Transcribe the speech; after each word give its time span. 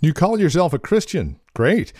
You 0.00 0.14
call 0.14 0.38
yourself 0.38 0.72
a 0.72 0.78
Christian. 0.78 1.40
Great. 1.54 1.92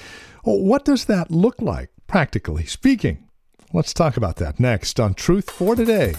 Well, 0.45 0.60
what 0.60 0.85
does 0.85 1.06
that 1.06 1.33
look 1.33 1.60
like, 1.60 1.91
practically 2.06 2.64
speaking? 2.64 3.28
Let's 3.72 3.92
talk 3.92 4.17
about 4.17 4.36
that 4.36 4.60
next 4.60 5.00
on 5.00 5.14
Truth 5.14 5.50
for 5.50 5.74
Today. 5.74 6.14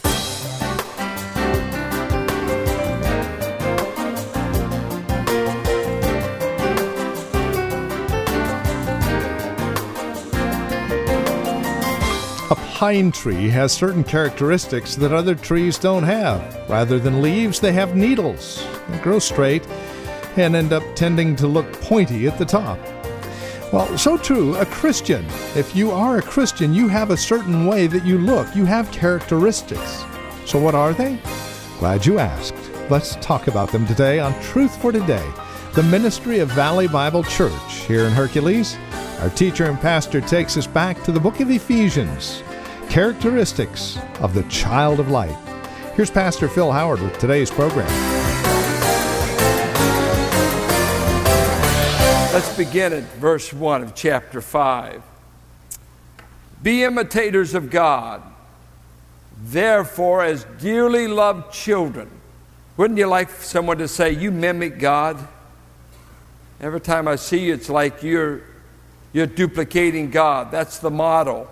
A 12.52 12.56
pine 12.74 13.14
tree 13.14 13.48
has 13.50 13.72
certain 13.72 14.04
characteristics 14.04 14.96
that 14.98 15.14
other 15.14 15.34
trees 15.34 15.80
don't 15.80 16.04
have. 16.04 16.70
Rather 16.70 17.00
than 17.00 17.22
leaves, 17.22 17.62
they 17.62 17.72
have 17.72 17.96
needles. 17.96 18.68
They 18.90 18.98
grow 19.00 19.20
straight 19.20 19.66
and 20.38 20.55
end 20.55 20.73
up 20.73 20.84
tending 20.96 21.36
to 21.38 21.48
look 21.48 21.72
pointy 21.82 22.27
at 22.27 22.38
the 22.38 22.46
top. 22.46 22.80
Well, 23.72 23.98
so 23.98 24.18
true, 24.18 24.56
a 24.56 24.66
Christian. 24.66 25.26
If 25.56 25.76
you 25.76 25.92
are 25.92 26.18
a 26.18 26.22
Christian, 26.22 26.74
you 26.74 26.88
have 26.88 27.12
a 27.12 27.18
certain 27.18 27.66
way 27.66 27.88
that 27.88 28.06
you 28.06 28.18
look. 28.18 28.56
You 28.56 28.66
have 28.66 28.92
characteristics. 28.92 30.04
So, 30.46 30.60
what 30.60 30.73
are 30.73 30.94
they? 30.94 31.20
Glad 31.78 32.06
you 32.06 32.18
asked. 32.18 32.56
Let's 32.90 33.16
talk 33.18 33.48
about 33.48 33.72
them 33.72 33.86
today 33.86 34.20
on 34.20 34.34
Truth 34.42 34.82
for 34.82 34.92
Today, 34.92 35.26
the 35.76 35.84
ministry 35.84 36.40
of 36.40 36.50
Valley 36.50 36.88
Bible 36.88 37.23
Church 37.23 37.73
here 37.88 38.06
in 38.06 38.12
Hercules. 38.12 38.76
Our 39.20 39.30
teacher 39.30 39.66
and 39.66 39.80
pastor 39.80 40.22
takes 40.22 40.58
us 40.58 40.66
back 40.66 41.04
to 41.04 41.12
the 41.12 41.20
book 41.20 41.40
of 41.40 41.52
Ephesians 41.52 42.42
characteristics 42.90 44.00
of 44.20 44.34
the 44.34 44.44
child 44.44 45.00
of 45.00 45.09
light. 45.09 45.38
Here's 45.96 46.09
Pastor 46.09 46.48
Phil 46.48 46.72
Howard 46.72 47.02
with 47.02 47.18
today's 47.20 47.52
program. 47.52 48.19
Begin 52.59 52.91
at 52.91 53.04
verse 53.13 53.54
1 53.54 53.84
of 53.84 53.95
chapter 53.95 54.41
5. 54.41 55.02
Be 56.61 56.84
imitators 56.84 57.53
of 57.56 57.70
God, 57.70 58.22
therefore, 59.42 60.25
as 60.25 60.44
dearly 60.59 61.08
loved 61.08 61.53
children. 61.53 62.09
Wouldn't 62.75 63.00
you 63.00 63.08
like 63.08 63.30
someone 63.30 63.78
to 63.78 63.88
say, 63.88 64.11
You 64.11 64.30
mimic 64.31 64.78
God? 64.78 65.25
Every 66.59 66.81
time 66.81 67.08
I 67.08 67.16
see 67.16 67.45
you, 67.45 67.53
it's 67.53 67.69
like 67.69 68.03
you're, 68.03 68.42
you're 69.14 69.25
duplicating 69.25 70.12
God. 70.12 70.52
That's 70.52 70.80
the 70.80 70.91
model 70.91 71.50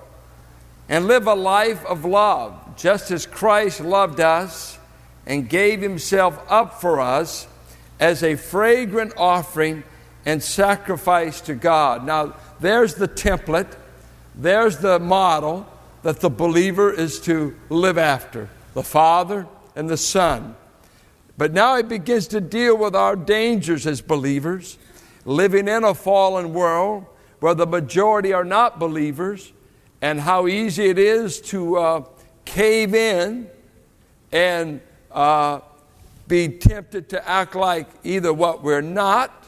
and 0.90 1.08
live 1.08 1.26
a 1.26 1.36
life 1.36 1.86
of 1.86 2.04
love, 2.04 2.76
just 2.76 3.12
as 3.12 3.26
Christ 3.26 3.80
loved 3.80 4.20
us 4.20 4.78
and 5.26 5.48
gave 5.48 5.80
himself 5.80 6.38
up 6.50 6.82
for 6.82 7.00
us 7.00 7.48
as 7.98 8.24
a 8.24 8.36
fragrant 8.36 9.14
offering 9.16 9.84
and 10.26 10.42
sacrifice 10.42 11.42
to 11.42 11.56
God. 11.56 12.06
Now, 12.06 12.36
there's 12.60 12.96
the 12.96 13.08
template, 13.08 13.76
there's 14.36 14.78
the 14.78 15.00
model 15.00 15.68
that 16.04 16.20
the 16.20 16.30
believer 16.30 16.92
is 16.92 17.20
to 17.22 17.56
live 17.70 17.98
after 17.98 18.50
the 18.74 18.84
Father 18.84 19.48
and 19.76 19.90
the 19.90 19.98
Son. 19.98 20.56
But 21.38 21.54
now 21.54 21.78
he 21.78 21.84
begins 21.84 22.28
to 22.30 22.42
deal 22.42 22.78
with 22.78 22.96
our 22.96 23.16
dangers 23.16 23.86
as 23.86 24.02
believers, 24.02 24.78
living 25.26 25.68
in 25.68 25.84
a 25.84 25.94
fallen 25.94 26.54
world 26.54 27.06
where 27.40 27.54
the 27.54 27.68
majority 27.68 28.34
are 28.34 28.44
not 28.44 28.80
believers 28.80 29.54
and 30.02 30.20
how 30.20 30.48
easy 30.48 30.90
it 30.90 30.98
is 30.98 31.42
to 31.42 31.78
uh, 31.78 32.06
cave 32.46 32.96
in 32.96 33.50
and 34.32 34.82
uh, 35.12 35.60
be 36.28 36.48
tempted 36.50 37.10
to 37.10 37.28
act 37.28 37.56
like 37.56 37.88
either 38.04 38.34
what 38.34 38.64
we're 38.64 38.82
not, 38.82 39.47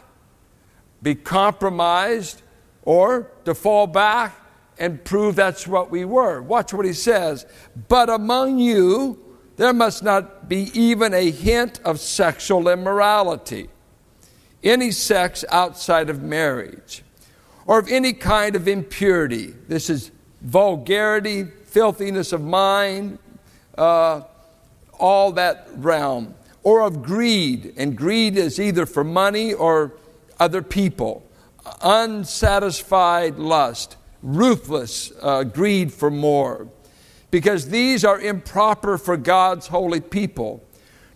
be 1.01 1.15
compromised, 1.15 2.41
or 2.83 3.31
to 3.45 3.53
fall 3.53 3.87
back 3.87 4.35
and 4.79 5.03
prove 5.03 5.35
that's 5.35 5.67
what 5.67 5.91
we 5.91 6.05
were. 6.05 6.41
Watch 6.41 6.73
what 6.73 6.85
he 6.85 6.93
says. 6.93 7.45
But 7.87 8.09
among 8.09 8.59
you, 8.59 9.19
there 9.57 9.73
must 9.73 10.03
not 10.03 10.47
be 10.47 10.71
even 10.73 11.13
a 11.13 11.31
hint 11.31 11.81
of 11.83 11.99
sexual 11.99 12.69
immorality, 12.69 13.69
any 14.63 14.91
sex 14.91 15.43
outside 15.51 16.09
of 16.09 16.23
marriage, 16.23 17.03
or 17.65 17.79
of 17.79 17.89
any 17.89 18.13
kind 18.13 18.55
of 18.55 18.67
impurity. 18.67 19.53
This 19.67 19.89
is 19.89 20.11
vulgarity, 20.41 21.43
filthiness 21.43 22.31
of 22.31 22.41
mind, 22.41 23.19
uh, 23.77 24.21
all 24.97 25.33
that 25.33 25.67
realm, 25.75 26.35
or 26.63 26.81
of 26.81 27.03
greed. 27.03 27.73
And 27.77 27.97
greed 27.97 28.37
is 28.37 28.59
either 28.59 28.85
for 28.85 29.03
money 29.03 29.53
or 29.53 29.93
other 30.39 30.61
people, 30.61 31.23
unsatisfied 31.81 33.37
lust, 33.37 33.97
ruthless 34.21 35.11
uh, 35.21 35.43
greed 35.43 35.93
for 35.93 36.09
more. 36.09 36.67
Because 37.31 37.69
these 37.69 38.03
are 38.03 38.19
improper 38.19 38.97
for 38.97 39.15
God's 39.17 39.67
holy 39.67 40.01
people. 40.01 40.63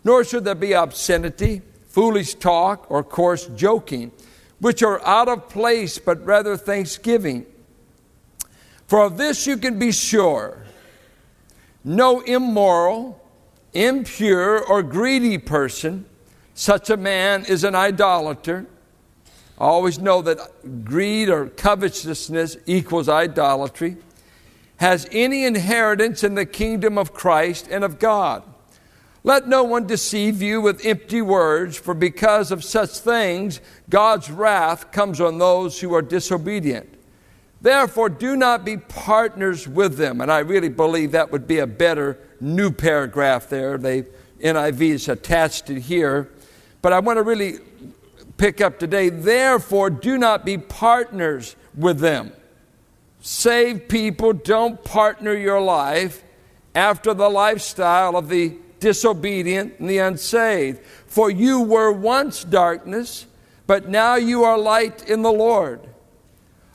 Nor 0.04 0.24
should 0.24 0.44
there 0.44 0.56
be 0.56 0.74
obscenity, 0.74 1.62
foolish 1.88 2.36
talk, 2.36 2.90
or 2.92 3.04
coarse 3.04 3.48
joking, 3.48 4.12
which 4.60 4.84
are 4.84 5.04
out 5.06 5.28
of 5.28 5.50
place, 5.50 5.98
but 5.98 6.24
rather 6.26 6.56
thanksgiving. 6.56 7.46
For 8.88 9.06
of 9.06 9.18
this 9.18 9.48
you 9.48 9.58
can 9.58 9.80
be 9.80 9.92
sure 9.92 10.64
no 11.84 12.22
immoral, 12.22 13.22
impure, 13.74 14.64
or 14.64 14.82
greedy 14.82 15.38
person, 15.38 16.06
such 16.54 16.90
a 16.90 16.98
man 16.98 17.46
is 17.46 17.64
an 17.64 17.76
idolater. 17.76 18.66
Always 19.58 20.00
know 20.00 20.22
that 20.24 20.84
greed 20.84 21.30
or 21.30 21.48
covetousness 21.48 22.58
equals 22.66 23.08
idolatry, 23.08 23.98
has 24.78 25.08
any 25.12 25.46
inheritance 25.46 26.24
in 26.24 26.36
the 26.36 26.46
kingdom 26.46 26.98
of 26.98 27.14
Christ 27.14 27.68
and 27.70 27.84
of 27.84 28.00
God. 28.00 28.44
Let 29.24 29.48
no 29.48 29.64
one 29.64 29.88
deceive 29.88 30.42
you 30.42 30.60
with 30.60 30.86
empty 30.86 31.22
words, 31.22 31.78
for 31.78 31.94
because 31.94 32.52
of 32.52 32.64
such 32.64 33.00
things, 33.00 33.62
God's 33.90 34.30
wrath 34.30 34.92
comes 34.92 35.22
on 35.22 35.38
those 35.38 35.80
who 35.80 35.94
are 35.94 36.02
disobedient. 36.02 36.90
Therefore, 37.62 38.10
do 38.10 38.36
not 38.36 38.66
be 38.66 38.76
partners 38.76 39.66
with 39.66 39.96
them. 39.96 40.20
And 40.20 40.30
I 40.30 40.40
really 40.40 40.68
believe 40.68 41.14
that 41.14 41.32
would 41.32 41.48
be 41.48 41.60
a 41.60 41.68
better 41.68 42.20
new 42.42 42.70
paragraph 42.70 43.48
there. 43.48 43.78
They, 43.78 44.02
NIV 44.42 44.82
is 44.82 45.08
attached 45.08 45.70
it 45.70 45.80
here. 45.80 46.30
But 46.82 46.92
I 46.92 47.00
want 47.00 47.16
to 47.16 47.24
really 47.24 47.60
pick 48.38 48.62
up 48.62 48.80
today. 48.80 49.10
Therefore, 49.10 49.90
do 49.90 50.18
not 50.18 50.46
be 50.46 50.58
partners 50.58 51.56
with 51.76 52.00
them. 52.00 52.32
Save 53.20 53.88
people, 53.88 54.34
don't 54.34 54.84
partner 54.84 55.34
your 55.34 55.62
life 55.62 56.24
after 56.76 57.14
the 57.14 57.30
lifestyle 57.30 58.18
of 58.18 58.30
the 58.30 58.58
disobedient 58.80 59.80
and 59.80 59.90
the 59.90 60.00
unsaved. 60.00 60.84
For 61.08 61.32
you 61.32 61.62
were 61.62 61.92
once 61.92 62.44
darkness, 62.44 63.26
but 63.66 63.88
now 63.88 64.16
you 64.16 64.44
are 64.44 64.58
light 64.58 65.08
in 65.10 65.22
the 65.22 65.32
Lord. 65.32 65.80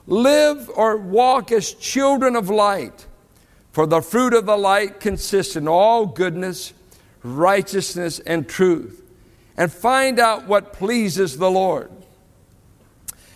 Live 0.06 0.70
or 0.74 0.96
walk 0.96 1.52
as 1.52 1.74
children 1.74 2.34
of 2.34 2.48
light, 2.48 3.06
for 3.72 3.86
the 3.86 4.00
fruit 4.00 4.32
of 4.32 4.46
the 4.46 4.56
light 4.56 5.00
consists 5.00 5.54
in 5.54 5.68
all 5.68 6.06
goodness, 6.06 6.72
righteousness, 7.22 8.18
and 8.20 8.48
truth. 8.48 9.02
And 9.58 9.70
find 9.70 10.18
out 10.18 10.46
what 10.46 10.72
pleases 10.72 11.36
the 11.36 11.50
Lord. 11.50 11.90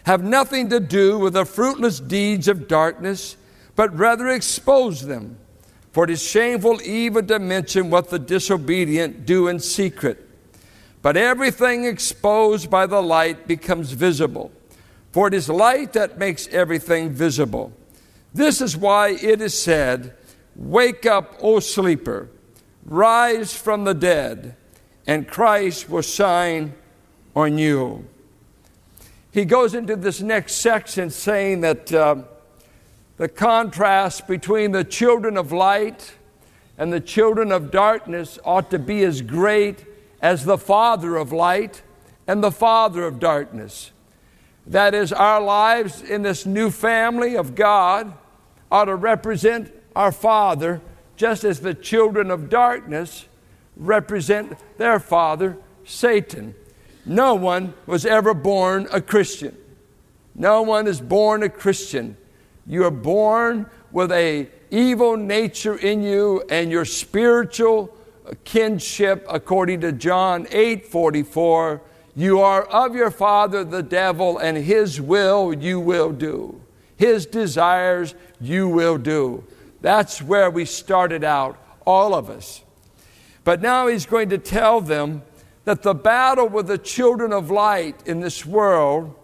Have 0.05 0.23
nothing 0.23 0.71
to 0.71 0.81
do 0.81 1.19
with 1.19 1.35
the 1.35 1.45
fruitless 1.45 2.01
deeds 2.01 2.49
of 2.49 2.69
darkness, 2.69 3.37
but 3.77 3.97
rather 3.97 4.29
expose 4.29 5.03
them. 5.03 5.37
For 5.93 6.05
it 6.05 6.11
is 6.11 6.23
shameful 6.23 6.81
even 6.83 7.27
to 7.27 7.39
mention 7.39 7.91
what 7.91 8.09
the 8.09 8.19
disobedient 8.19 9.27
do 9.27 9.49
in 9.49 9.61
secret. 9.61 10.29
But 11.03 11.17
everything 11.17 11.85
exposed 11.85 12.71
by 12.71 12.87
the 12.87 13.03
light 13.03 13.47
becomes 13.47 13.91
visible. 13.93 14.53
For 15.11 15.29
it 15.29 15.35
is 15.35 15.49
light 15.49 15.93
that 15.93 16.19
makes 16.19 16.47
everything 16.49 17.11
visible. 17.11 17.73
This 18.33 18.61
is 18.61 18.77
why 18.77 19.11
it 19.11 19.41
is 19.41 19.61
said, 19.61 20.15
Wake 20.55 21.05
up, 21.05 21.37
O 21.41 21.61
sleeper, 21.61 22.29
rise 22.85 23.55
from 23.55 23.85
the 23.85 23.95
dead, 23.95 24.57
and 25.07 25.27
Christ 25.27 25.89
will 25.89 26.03
shine 26.03 26.75
on 27.35 27.59
you. 27.59 28.07
He 29.31 29.45
goes 29.45 29.75
into 29.75 29.97
this 29.97 30.21
next 30.21 30.57
section 30.57 31.11
saying 31.11 31.63
that 31.63 31.93
uh, 31.93 32.17
the 33.17 33.29
contrast 33.29 34.27
between 34.27 34.73
the 34.73 34.85
children 34.85 35.37
of 35.37 35.53
light 35.53 36.15
and 36.77 36.93
the 36.93 37.01
children 37.01 37.53
of 37.53 37.71
darkness 37.71 38.39
ought 38.45 38.71
to 38.71 38.79
be 38.79 39.05
as 39.05 39.23
great 39.23 39.85
as 40.21 40.45
the 40.45 40.59
father 40.59 41.17
of 41.17 41.33
light 41.33 41.83
and 42.27 42.43
the 42.43 42.51
father 42.53 43.05
of 43.05 43.19
darkness. 43.19 43.91
That 44.67 44.95
is, 44.95 45.13
our 45.13 45.41
lives 45.41 46.03
in 46.03 46.23
this 46.23 46.47
new 46.47 46.71
family 46.71 47.37
of 47.37 47.55
God 47.55 48.13
ought 48.71 48.85
to 48.85 48.95
represent 48.95 49.73
our 49.95 50.13
Father, 50.13 50.81
just 51.17 51.45
as 51.45 51.61
the 51.61 51.75
children 51.75 52.31
of 52.31 52.49
darkness 52.49 53.27
represent 53.77 54.57
their 54.79 55.01
father, 55.01 55.57
Satan. 55.85 56.55
no 57.05 57.35
one 57.35 57.75
was 57.87 58.07
ever 58.07 58.35
born 58.35 58.87
a 58.93 59.01
Christian. 59.01 59.57
No 60.35 60.63
one 60.63 60.87
is 60.87 61.01
born 61.01 61.43
a 61.43 61.49
Christian. 61.49 62.17
You 62.67 62.85
are 62.85 62.91
born 62.91 63.67
with 63.91 64.13
a 64.13 64.49
evil 64.71 65.17
nature 65.17 65.77
in 65.77 66.03
you 66.03 66.43
and 66.49 66.71
your 66.71 66.85
spiritual 66.85 67.95
kinship 68.45 69.27
according 69.29 69.81
to 69.83 69.93
John 69.93 70.47
8:44 70.47 71.81
you 72.15 72.41
are 72.41 72.63
of 72.65 72.95
your 72.95 73.11
father 73.11 73.65
the 73.65 73.83
devil 73.83 74.39
and 74.39 74.57
his 74.57 75.01
will 75.01 75.53
you 75.53 75.79
will 75.81 76.13
do 76.13 76.61
his 76.97 77.27
desires 77.27 78.15
you 78.41 78.69
will 78.69 78.97
do 78.97 79.45
that's 79.81 80.23
where 80.23 80.51
we 80.51 80.65
started 80.65 81.25
out 81.25 81.59
all 81.85 82.15
of 82.15 82.31
us 82.31 82.63
but 83.45 83.61
now 83.61 83.87
he's 83.87 84.07
going 84.07 84.29
to 84.31 84.39
tell 84.39 84.81
them 84.81 85.23
that 85.65 85.83
the 85.83 85.95
battle 85.95 86.49
with 86.49 86.67
the 86.67 86.79
children 86.79 87.33
of 87.33 87.51
light 87.51 87.97
in 88.07 88.21
this 88.21 88.45
world 88.45 89.15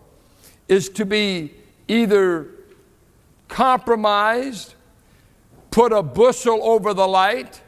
is 0.68 0.88
to 0.90 1.04
be 1.04 1.52
either 1.88 2.48
compromised, 3.48 4.74
put 5.70 5.92
a 5.92 6.02
bushel 6.02 6.60
over 6.62 6.94
the 6.94 7.08
light. 7.08 7.62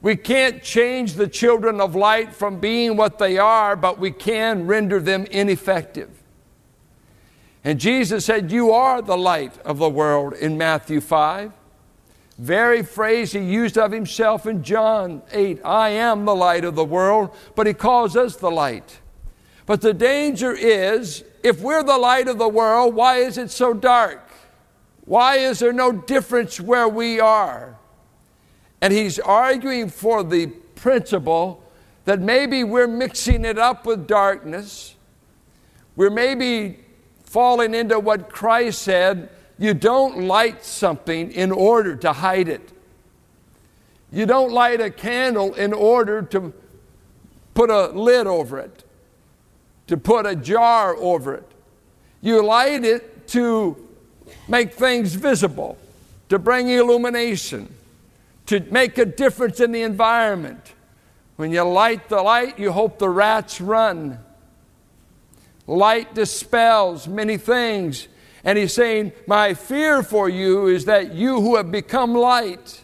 We 0.00 0.16
can't 0.16 0.62
change 0.62 1.14
the 1.14 1.26
children 1.26 1.80
of 1.80 1.96
light 1.96 2.34
from 2.34 2.60
being 2.60 2.96
what 2.96 3.18
they 3.18 3.36
are, 3.36 3.74
but 3.74 3.98
we 3.98 4.12
can 4.12 4.66
render 4.66 5.00
them 5.00 5.24
ineffective. 5.26 6.10
And 7.64 7.80
Jesus 7.80 8.24
said, 8.24 8.52
You 8.52 8.70
are 8.70 9.02
the 9.02 9.18
light 9.18 9.58
of 9.58 9.78
the 9.78 9.88
world 9.90 10.34
in 10.34 10.56
Matthew 10.56 11.00
5. 11.00 11.52
Very 12.38 12.84
phrase 12.84 13.32
he 13.32 13.40
used 13.40 13.76
of 13.76 13.90
himself 13.90 14.46
in 14.46 14.62
John 14.62 15.22
8 15.32 15.60
I 15.64 15.90
am 15.90 16.24
the 16.24 16.36
light 16.36 16.64
of 16.64 16.76
the 16.76 16.84
world, 16.84 17.34
but 17.56 17.66
he 17.66 17.74
calls 17.74 18.16
us 18.16 18.36
the 18.36 18.50
light. 18.50 19.00
But 19.66 19.80
the 19.80 19.92
danger 19.92 20.52
is 20.52 21.24
if 21.42 21.60
we're 21.60 21.82
the 21.82 21.98
light 21.98 22.28
of 22.28 22.38
the 22.38 22.48
world, 22.48 22.94
why 22.94 23.18
is 23.18 23.38
it 23.38 23.50
so 23.50 23.74
dark? 23.74 24.22
Why 25.04 25.36
is 25.36 25.58
there 25.58 25.72
no 25.72 25.90
difference 25.90 26.60
where 26.60 26.88
we 26.88 27.18
are? 27.18 27.76
And 28.80 28.92
he's 28.92 29.18
arguing 29.18 29.88
for 29.88 30.22
the 30.22 30.46
principle 30.46 31.64
that 32.04 32.20
maybe 32.20 32.62
we're 32.62 32.86
mixing 32.86 33.44
it 33.44 33.58
up 33.58 33.84
with 33.84 34.06
darkness. 34.06 34.94
We're 35.96 36.10
maybe 36.10 36.78
falling 37.24 37.74
into 37.74 37.98
what 37.98 38.30
Christ 38.30 38.82
said 38.82 39.28
you 39.58 39.74
don't 39.74 40.26
light 40.26 40.64
something 40.64 41.32
in 41.32 41.50
order 41.50 41.96
to 41.96 42.12
hide 42.12 42.48
it. 42.48 42.72
You 44.12 44.24
don't 44.24 44.52
light 44.52 44.80
a 44.80 44.90
candle 44.90 45.54
in 45.54 45.72
order 45.72 46.22
to 46.22 46.52
put 47.54 47.70
a 47.70 47.88
lid 47.88 48.26
over 48.26 48.58
it, 48.58 48.84
to 49.88 49.96
put 49.96 50.26
a 50.26 50.36
jar 50.36 50.96
over 50.96 51.34
it. 51.34 51.50
You 52.20 52.44
light 52.44 52.84
it 52.84 53.26
to 53.28 53.76
make 54.46 54.72
things 54.72 55.14
visible, 55.14 55.76
to 56.28 56.38
bring 56.38 56.68
illumination, 56.68 57.74
to 58.46 58.60
make 58.70 58.96
a 58.96 59.04
difference 59.04 59.60
in 59.60 59.72
the 59.72 59.82
environment. 59.82 60.74
When 61.36 61.50
you 61.50 61.62
light 61.62 62.08
the 62.08 62.22
light, 62.22 62.58
you 62.58 62.72
hope 62.72 62.98
the 62.98 63.10
rats 63.10 63.60
run. 63.60 64.18
Light 65.66 66.14
dispels 66.14 67.06
many 67.06 67.36
things 67.36 68.08
and 68.44 68.58
he's 68.58 68.72
saying, 68.72 69.12
My 69.26 69.54
fear 69.54 70.02
for 70.02 70.28
you 70.28 70.66
is 70.66 70.84
that 70.84 71.12
you 71.14 71.40
who 71.40 71.56
have 71.56 71.70
become 71.70 72.14
light 72.14 72.82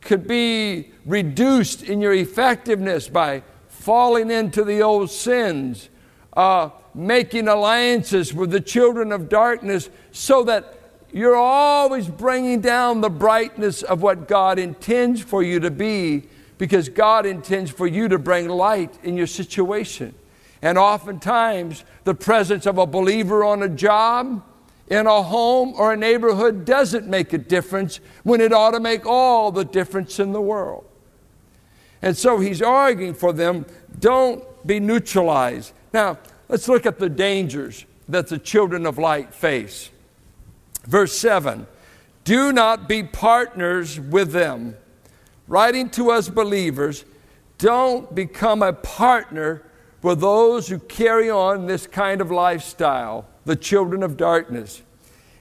could 0.00 0.26
be 0.26 0.90
reduced 1.06 1.82
in 1.82 2.00
your 2.00 2.12
effectiveness 2.12 3.08
by 3.08 3.42
falling 3.68 4.30
into 4.30 4.64
the 4.64 4.82
old 4.82 5.10
sins, 5.10 5.88
uh, 6.36 6.70
making 6.94 7.48
alliances 7.48 8.34
with 8.34 8.50
the 8.50 8.60
children 8.60 9.12
of 9.12 9.28
darkness, 9.28 9.90
so 10.10 10.44
that 10.44 10.78
you're 11.12 11.36
always 11.36 12.08
bringing 12.08 12.60
down 12.60 13.00
the 13.00 13.10
brightness 13.10 13.82
of 13.82 14.02
what 14.02 14.28
God 14.28 14.58
intends 14.58 15.20
for 15.20 15.42
you 15.42 15.60
to 15.60 15.70
be, 15.70 16.24
because 16.58 16.88
God 16.88 17.26
intends 17.26 17.70
for 17.70 17.86
you 17.86 18.08
to 18.08 18.18
bring 18.18 18.48
light 18.48 18.98
in 19.02 19.16
your 19.16 19.26
situation. 19.26 20.14
And 20.62 20.78
oftentimes, 20.78 21.84
the 22.04 22.14
presence 22.14 22.66
of 22.66 22.78
a 22.78 22.86
believer 22.86 23.44
on 23.44 23.62
a 23.62 23.68
job, 23.68 24.42
in 24.88 25.06
a 25.06 25.22
home 25.22 25.74
or 25.76 25.92
a 25.92 25.96
neighborhood 25.96 26.64
doesn't 26.64 27.06
make 27.06 27.32
a 27.32 27.38
difference 27.38 28.00
when 28.24 28.40
it 28.40 28.52
ought 28.52 28.72
to 28.72 28.80
make 28.80 29.06
all 29.06 29.50
the 29.50 29.64
difference 29.64 30.18
in 30.18 30.32
the 30.32 30.40
world. 30.40 30.84
And 32.02 32.16
so 32.16 32.40
he's 32.40 32.60
arguing 32.60 33.14
for 33.14 33.32
them 33.32 33.64
don't 33.98 34.44
be 34.66 34.80
neutralized. 34.80 35.72
Now, 35.92 36.18
let's 36.48 36.68
look 36.68 36.86
at 36.86 36.98
the 36.98 37.08
dangers 37.08 37.84
that 38.08 38.26
the 38.26 38.38
children 38.38 38.86
of 38.86 38.98
light 38.98 39.32
face. 39.32 39.90
Verse 40.84 41.16
7 41.16 41.66
Do 42.24 42.52
not 42.52 42.88
be 42.88 43.02
partners 43.02 44.00
with 44.00 44.32
them. 44.32 44.76
Writing 45.46 45.90
to 45.90 46.10
us 46.10 46.28
believers, 46.28 47.04
don't 47.58 48.14
become 48.14 48.62
a 48.62 48.72
partner 48.72 49.62
with 50.02 50.20
those 50.20 50.68
who 50.68 50.78
carry 50.78 51.30
on 51.30 51.66
this 51.66 51.86
kind 51.86 52.20
of 52.20 52.30
lifestyle 52.30 53.26
the 53.44 53.56
children 53.56 54.02
of 54.02 54.16
darkness. 54.16 54.82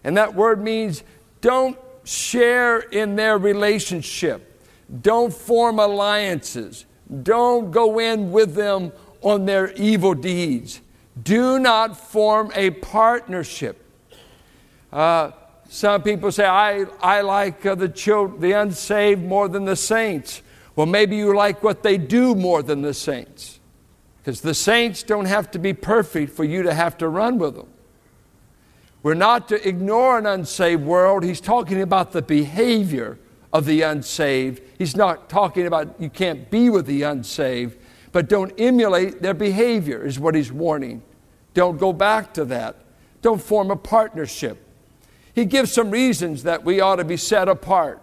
And 0.04 0.18
that 0.18 0.34
word 0.34 0.62
means 0.64 1.04
don't 1.42 1.78
share 2.04 2.80
in 2.80 3.16
their 3.16 3.38
relationship, 3.38 4.64
don't 5.02 5.34
form 5.34 5.80
alliances, 5.80 6.86
don't 7.24 7.72
go 7.72 8.00
in 8.00 8.32
with 8.32 8.56
them 8.56 8.92
on 9.22 9.46
their 9.46 9.72
evil 9.74 10.14
deeds. 10.14 10.82
Do 11.22 11.60
not 11.60 11.98
form 11.98 12.52
a 12.56 12.72
partnership. 12.72 13.78
Uh, 14.92 15.32
some 15.70 16.02
people 16.02 16.32
say, 16.32 16.46
I, 16.46 16.86
I 17.02 17.22
like 17.22 17.66
uh, 17.66 17.76
the, 17.76 17.90
children, 17.90 18.42
the 18.42 18.54
unsaved 18.54 19.24
more 19.24 19.48
than 19.48 19.66
the 19.66 19.76
saints. 19.76 20.42
Well, 20.76 20.86
maybe 20.86 21.16
you 21.16 21.36
like 21.36 21.64
what 21.64 21.84
they 21.84 21.98
do 21.98 22.34
more 22.34 22.64
than 22.64 22.82
the 22.82 22.94
saints. 22.94 23.60
Because 24.18 24.42
the 24.42 24.54
saints 24.54 25.04
don't 25.04 25.26
have 25.26 25.52
to 25.52 25.60
be 25.60 25.74
perfect 25.74 26.34
for 26.34 26.44
you 26.44 26.64
to 26.64 26.74
have 26.74 26.98
to 27.00 27.08
run 27.08 27.38
with 27.38 27.56
them. 27.56 27.68
We're 29.04 29.14
not 29.16 29.48
to 29.50 29.68
ignore 29.68 30.18
an 30.18 30.26
unsaved 30.26 30.84
world. 30.84 31.24
He's 31.24 31.42
talking 31.42 31.82
about 31.82 32.12
the 32.12 32.22
behavior 32.22 33.18
of 33.52 33.66
the 33.66 33.82
unsaved. 33.82 34.62
He's 34.78 34.96
not 34.96 35.30
talking 35.30 35.66
about 35.66 36.00
you 36.00 36.10
can't 36.10 36.50
be 36.52 36.70
with 36.70 36.86
the 36.86 37.04
unsaved, 37.04 37.78
but 38.12 38.30
don't 38.30 38.54
emulate 38.60 39.22
their 39.22 39.34
behavior, 39.34 40.06
is 40.06 40.20
what 40.20 40.36
he's 40.36 40.52
warning. 40.52 41.02
Don't 41.54 41.78
go 41.78 41.92
back 41.92 42.34
to 42.36 42.46
that. 42.46 42.76
Don't 43.22 43.42
form 43.42 43.72
a 43.72 43.76
partnership. 43.76 44.58
He 45.34 45.46
gives 45.46 45.72
some 45.72 45.92
reasons 45.92 46.44
that 46.44 46.64
we 46.64 46.82
ought 46.82 46.98
to 46.98 47.04
be 47.04 47.18
set 47.18 47.48
apart. 47.48 48.02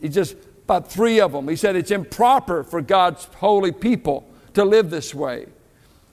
He 0.00 0.08
just 0.08 0.36
about 0.68 0.92
three 0.92 1.18
of 1.18 1.32
them. 1.32 1.48
He 1.48 1.56
said 1.56 1.76
it's 1.76 1.90
improper 1.90 2.62
for 2.62 2.82
God's 2.82 3.24
holy 3.36 3.72
people 3.72 4.28
to 4.52 4.66
live 4.66 4.90
this 4.90 5.14
way. 5.14 5.46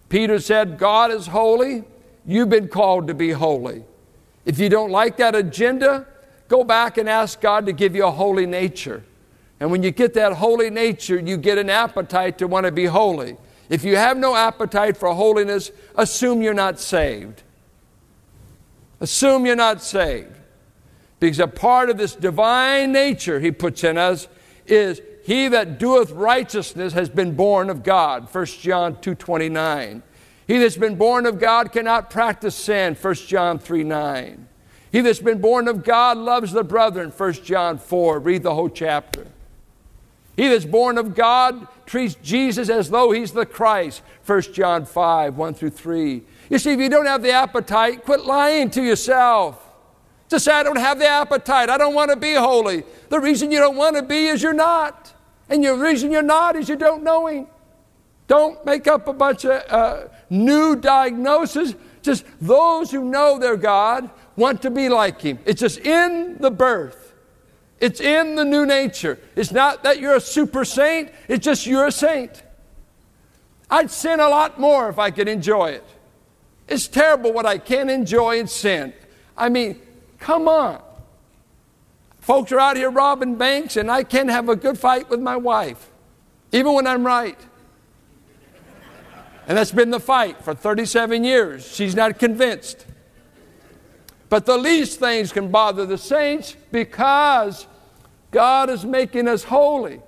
Peter 0.08 0.40
said, 0.40 0.78
God 0.78 1.12
is 1.12 1.28
holy. 1.28 1.84
You've 2.26 2.50
been 2.50 2.70
called 2.70 3.08
to 3.08 3.14
be 3.14 3.32
holy. 3.32 3.84
If 4.46 4.60
you 4.60 4.70
don't 4.70 4.92
like 4.92 5.18
that 5.18 5.36
agenda, 5.36 6.06
go 6.48 6.64
back 6.64 6.98
and 6.98 7.10
ask 7.10 7.42
God 7.42 7.66
to 7.66 7.74
give 7.74 7.96
you 7.96 8.06
a 8.06 8.12
holy 8.12 8.46
nature. 8.46 9.04
And 9.60 9.72
when 9.72 9.84
you 9.84 9.92
get 9.92 10.14
that 10.14 10.34
holy 10.34 10.70
nature, 10.70 11.20
you 11.20 11.38
get 11.38 11.58
an 11.58 11.70
appetite 11.70 12.38
to 12.40 12.48
want 12.48 12.66
to 12.66 12.72
be 12.72 12.86
holy. 12.86 13.38
If 13.70 13.84
you 13.84 13.96
have 13.96 14.18
no 14.18 14.36
appetite 14.36 14.98
for 14.98 15.14
holiness, 15.14 15.72
assume 15.96 16.42
you're 16.42 16.54
not 16.54 16.80
saved. 16.80 17.42
Assume 19.00 19.46
you're 19.46 19.56
not 19.56 19.82
saved. 19.82 20.36
Because 21.20 21.40
a 21.40 21.48
part 21.48 21.90
of 21.90 21.98
this 21.98 22.16
divine 22.16 22.92
nature 22.92 23.40
he 23.40 23.52
puts 23.52 23.84
in 23.84 23.98
us 23.98 24.28
is 24.68 25.02
he 25.24 25.48
that 25.48 25.80
doeth 25.80 26.12
righteousness 26.12 26.94
has 26.94 27.10
been 27.10 27.36
born 27.36 27.70
of 27.70 27.84
God. 27.84 28.30
1 28.32 28.62
John 28.62 28.96
2:29. 28.98 30.04
He 30.48 30.58
that's 30.58 30.78
been 30.78 30.96
born 30.96 31.26
of 31.26 31.40
God 31.40 31.72
cannot 31.72 32.10
practice 32.10 32.56
sin, 32.56 32.96
1 32.96 33.14
John 33.16 33.60
3 33.60 33.84
9. 33.84 34.48
He 34.92 35.02
that's 35.02 35.20
been 35.20 35.42
born 35.42 35.68
of 35.68 35.84
God 35.84 36.18
loves 36.18 36.52
the 36.52 36.64
brethren, 36.64 37.12
1 37.12 37.34
John 37.44 37.78
4. 37.78 38.20
Read 38.20 38.44
the 38.44 38.54
whole 38.54 38.70
chapter. 38.70 39.28
He 40.38 40.48
that's 40.48 40.66
born 40.66 40.98
of 40.98 41.16
God 41.16 41.68
treats 41.86 42.16
Jesus 42.16 42.70
as 42.70 42.90
though 42.90 43.12
he's 43.12 43.32
the 43.32 43.46
Christ, 43.46 44.02
1 44.26 44.42
John 44.54 44.86
5 44.86 45.36
1 45.36 45.54
through 45.54 45.70
3. 45.70 46.22
You 46.50 46.60
see, 46.60 46.74
if 46.74 46.80
you 46.80 46.90
don't 46.90 47.06
have 47.06 47.24
the 47.24 47.32
appetite, 47.32 48.06
quit 48.06 48.22
lying 48.22 48.70
to 48.72 48.84
yourself. 48.84 49.62
Just 50.30 50.46
say, 50.46 50.52
I 50.52 50.64
don't 50.64 50.78
have 50.78 51.00
the 51.00 51.08
appetite. 51.08 51.70
I 51.70 51.78
don't 51.78 51.94
want 51.94 52.12
to 52.12 52.18
be 52.18 52.34
holy. 52.34 52.84
The 53.10 53.20
reason 53.20 53.52
you 53.52 53.60
don't 53.60 53.78
want 53.78 53.96
to 53.96 54.02
be 54.02 54.28
is 54.28 54.42
you're 54.42 54.54
not. 54.54 55.14
And 55.50 55.64
the 55.64 55.76
reason 55.76 56.12
you're 56.12 56.24
not 56.24 56.56
is 56.56 56.68
you 56.68 56.76
don't 56.76 57.04
know 57.04 57.28
Him. 57.28 57.48
Don't 58.28 58.66
make 58.66 58.88
up 58.88 59.08
a 59.08 59.14
bunch 59.14 59.46
of 59.46 59.62
uh, 59.70 60.08
new 60.30 60.76
diagnosis. 60.76 61.76
Just 62.02 62.26
those 62.42 62.92
who 62.92 63.04
know 63.04 63.40
their 63.40 63.58
God 63.58 64.10
want 64.36 64.62
to 64.64 64.72
be 64.72 64.90
like 64.90 65.22
Him. 65.22 65.40
It's 65.46 65.62
just 65.62 65.80
in 65.80 66.38
the 66.40 66.52
birth, 66.52 67.14
it's 67.80 68.02
in 68.02 68.36
the 68.36 68.46
new 68.46 68.66
nature. 68.66 69.20
It's 69.36 69.52
not 69.52 69.84
that 69.84 70.00
you're 70.00 70.16
a 70.16 70.22
super 70.22 70.66
saint, 70.66 71.12
it's 71.28 71.44
just 71.44 71.66
you're 71.66 71.88
a 71.88 71.92
saint. 71.92 72.44
I'd 73.70 73.90
sin 73.90 74.20
a 74.20 74.30
lot 74.30 74.60
more 74.60 74.90
if 74.90 75.00
I 75.00 75.12
could 75.12 75.28
enjoy 75.28 75.72
it. 75.72 75.84
It's 76.68 76.88
terrible 76.88 77.34
what 77.34 77.46
I 77.46 77.58
can't 77.58 77.90
enjoy 77.90 78.40
in 78.40 78.48
sin. 78.48 78.94
I 79.38 79.50
mean, 79.50 79.82
come 80.20 80.48
on. 80.48 80.82
Folks 82.20 82.52
are 82.52 82.60
out 82.60 82.76
here 82.76 82.90
robbing 82.90 83.36
banks, 83.36 83.78
and 83.78 83.92
I 83.92 84.04
can't 84.04 84.30
have 84.30 84.50
a 84.50 84.56
good 84.56 84.80
fight 84.80 85.10
with 85.10 85.20
my 85.20 85.36
wife, 85.36 85.92
even 86.52 86.74
when 86.74 86.88
I'm 86.88 87.06
right. 87.06 87.38
And 89.48 89.58
that's 89.58 89.72
been 89.72 89.92
the 89.92 90.00
fight 90.00 90.44
for 90.44 90.54
37 90.54 91.24
years. 91.24 91.68
She's 91.68 91.96
not 91.96 92.18
convinced. 92.18 92.86
But 94.30 94.46
the 94.46 94.58
least 94.58 95.00
things 95.00 95.32
can 95.32 95.52
bother 95.52 95.86
the 95.86 95.98
saints 95.98 96.56
because 96.72 97.68
God 98.32 98.70
is 98.70 98.84
making 98.84 99.28
us 99.28 99.44
holy. 99.44 100.02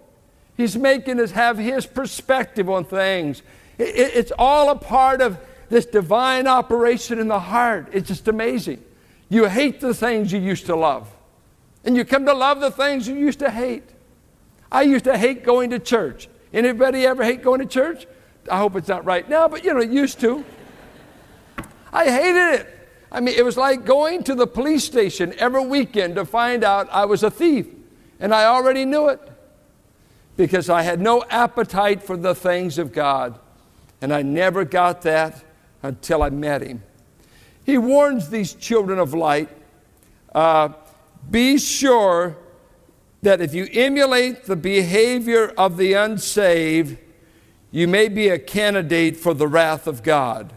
He's 0.55 0.75
making 0.75 1.19
us 1.19 1.31
have 1.31 1.57
His 1.57 1.85
perspective 1.85 2.69
on 2.69 2.85
things. 2.85 3.43
It's 3.77 4.31
all 4.39 4.71
a 4.71 4.75
part 4.75 5.21
of 5.21 5.37
this 5.69 5.85
divine 5.85 6.47
operation 6.47 7.19
in 7.19 7.27
the 7.27 7.39
heart. 7.39 7.89
It's 7.91 8.07
just 8.07 8.27
amazing. 8.27 8.83
You 9.29 9.45
hate 9.45 9.79
the 9.79 9.93
things 9.93 10.31
you 10.31 10.39
used 10.39 10.65
to 10.65 10.75
love, 10.75 11.13
and 11.85 11.95
you 11.95 12.05
come 12.05 12.25
to 12.25 12.33
love 12.33 12.59
the 12.59 12.71
things 12.71 13.07
you 13.07 13.15
used 13.15 13.39
to 13.39 13.51
hate. 13.51 13.83
I 14.71 14.81
used 14.81 15.05
to 15.05 15.17
hate 15.17 15.43
going 15.43 15.69
to 15.69 15.79
church. 15.79 16.27
Anybody 16.51 17.05
ever 17.05 17.23
hate 17.23 17.43
going 17.43 17.59
to 17.59 17.65
church? 17.65 18.07
I 18.49 18.57
hope 18.57 18.75
it's 18.75 18.87
not 18.87 19.05
right 19.05 19.27
now, 19.27 19.47
but 19.47 19.63
you 19.63 19.73
know, 19.73 19.79
it 19.79 19.89
used 19.89 20.19
to. 20.21 20.43
I 21.91 22.05
hated 22.05 22.61
it. 22.61 22.73
I 23.11 23.21
mean, 23.21 23.35
it 23.35 23.45
was 23.45 23.57
like 23.57 23.85
going 23.85 24.23
to 24.23 24.35
the 24.35 24.47
police 24.47 24.83
station 24.83 25.33
every 25.37 25.65
weekend 25.65 26.15
to 26.15 26.25
find 26.25 26.63
out 26.63 26.89
I 26.91 27.05
was 27.05 27.23
a 27.23 27.31
thief, 27.31 27.67
and 28.19 28.33
I 28.33 28.45
already 28.45 28.85
knew 28.85 29.09
it 29.09 29.21
because 30.35 30.69
I 30.69 30.81
had 30.81 30.99
no 30.99 31.23
appetite 31.29 32.03
for 32.03 32.17
the 32.17 32.35
things 32.35 32.77
of 32.77 32.91
God, 32.91 33.39
and 34.01 34.13
I 34.13 34.21
never 34.21 34.65
got 34.65 35.01
that 35.03 35.43
until 35.81 36.21
I 36.21 36.29
met 36.29 36.61
Him. 36.61 36.83
He 37.65 37.77
warns 37.77 38.29
these 38.29 38.53
children 38.53 38.99
of 38.99 39.13
light 39.13 39.49
uh, 40.33 40.69
be 41.29 41.57
sure 41.57 42.37
that 43.21 43.41
if 43.41 43.53
you 43.53 43.67
emulate 43.73 44.45
the 44.45 44.55
behavior 44.55 45.47
of 45.57 45.77
the 45.77 45.93
unsaved, 45.93 46.97
you 47.77 47.87
may 47.87 48.07
be 48.07 48.29
a 48.29 48.39
candidate 48.39 49.15
for 49.15 49.35
the 49.35 49.47
wrath 49.47 49.85
of 49.85 50.01
God. 50.01 50.51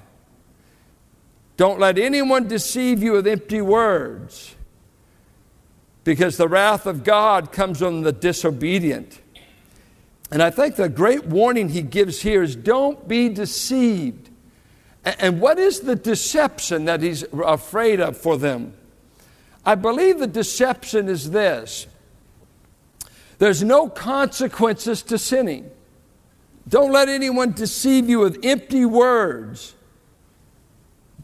Don't 1.58 1.78
let 1.78 1.98
anyone 1.98 2.48
deceive 2.48 3.02
you 3.02 3.12
with 3.12 3.26
empty 3.26 3.60
words, 3.60 4.54
because 6.02 6.38
the 6.38 6.48
wrath 6.48 6.86
of 6.86 7.04
God 7.04 7.52
comes 7.52 7.82
on 7.82 8.00
the 8.00 8.12
disobedient. 8.12 9.20
And 10.30 10.42
I 10.42 10.48
think 10.48 10.76
the 10.76 10.88
great 10.88 11.26
warning 11.26 11.68
he 11.68 11.82
gives 11.82 12.22
here 12.22 12.42
is 12.42 12.56
don't 12.56 13.06
be 13.06 13.28
deceived. 13.28 14.30
And 15.04 15.42
what 15.42 15.58
is 15.58 15.80
the 15.80 15.96
deception 15.96 16.86
that 16.86 17.02
he's 17.02 17.22
afraid 17.34 18.00
of 18.00 18.16
for 18.16 18.38
them? 18.38 18.72
I 19.66 19.74
believe 19.74 20.20
the 20.20 20.26
deception 20.26 21.10
is 21.10 21.32
this 21.32 21.86
there's 23.36 23.62
no 23.62 23.90
consequences 23.90 25.02
to 25.02 25.18
sinning. 25.18 25.70
Don't 26.70 26.92
let 26.92 27.08
anyone 27.08 27.50
deceive 27.50 28.08
you 28.08 28.20
with 28.20 28.38
empty 28.44 28.84
words. 28.84 29.74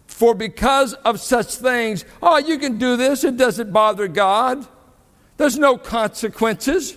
For 0.08 0.34
because 0.34 0.92
of 0.94 1.20
such 1.20 1.54
things, 1.54 2.04
oh, 2.20 2.38
you 2.38 2.58
can 2.58 2.78
do 2.78 2.96
this, 2.96 3.22
it 3.22 3.36
doesn't 3.36 3.72
bother 3.72 4.08
God. 4.08 4.66
There's 5.36 5.56
no 5.56 5.78
consequences. 5.78 6.96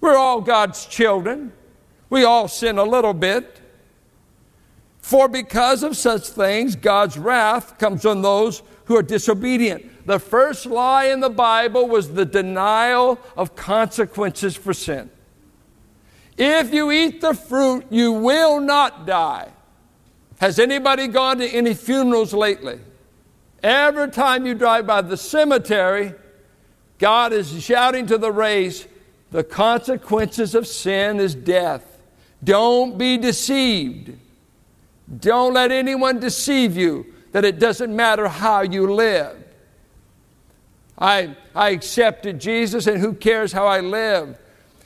We're 0.00 0.16
all 0.16 0.40
God's 0.40 0.86
children. 0.86 1.52
We 2.08 2.24
all 2.24 2.48
sin 2.48 2.78
a 2.78 2.84
little 2.84 3.12
bit. 3.12 3.60
For 5.00 5.28
because 5.28 5.82
of 5.82 5.94
such 5.96 6.28
things, 6.28 6.76
God's 6.76 7.18
wrath 7.18 7.78
comes 7.78 8.06
on 8.06 8.22
those 8.22 8.62
who 8.86 8.96
are 8.96 9.02
disobedient. 9.02 10.06
The 10.06 10.18
first 10.18 10.64
lie 10.64 11.06
in 11.06 11.20
the 11.20 11.28
Bible 11.28 11.86
was 11.86 12.14
the 12.14 12.24
denial 12.24 13.18
of 13.36 13.54
consequences 13.54 14.56
for 14.56 14.72
sin. 14.72 15.10
If 16.36 16.74
you 16.74 16.90
eat 16.90 17.20
the 17.20 17.34
fruit, 17.34 17.86
you 17.90 18.12
will 18.12 18.60
not 18.60 19.06
die. 19.06 19.48
Has 20.40 20.58
anybody 20.58 21.06
gone 21.06 21.38
to 21.38 21.48
any 21.48 21.74
funerals 21.74 22.34
lately? 22.34 22.80
Every 23.62 24.10
time 24.10 24.44
you 24.44 24.54
drive 24.54 24.86
by 24.86 25.00
the 25.00 25.16
cemetery, 25.16 26.12
God 26.98 27.32
is 27.32 27.62
shouting 27.62 28.06
to 28.06 28.18
the 28.18 28.32
race, 28.32 28.86
the 29.30 29.44
consequences 29.44 30.54
of 30.54 30.66
sin 30.66 31.18
is 31.18 31.34
death. 31.34 31.98
Don't 32.42 32.98
be 32.98 33.16
deceived. 33.16 34.16
Don't 35.20 35.54
let 35.54 35.72
anyone 35.72 36.20
deceive 36.20 36.76
you 36.76 37.06
that 37.32 37.44
it 37.44 37.58
doesn't 37.58 37.94
matter 37.94 38.28
how 38.28 38.62
you 38.62 38.92
live. 38.92 39.36
I, 40.98 41.36
I 41.54 41.70
accepted 41.70 42.40
Jesus, 42.40 42.86
and 42.86 43.00
who 43.00 43.14
cares 43.14 43.52
how 43.52 43.66
I 43.66 43.80
live? 43.80 44.38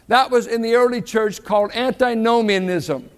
That 0.08 0.30
was 0.30 0.46
in 0.46 0.62
the 0.62 0.74
early 0.74 1.02
church 1.02 1.44
called 1.44 1.70
antinomianism, 1.72 3.10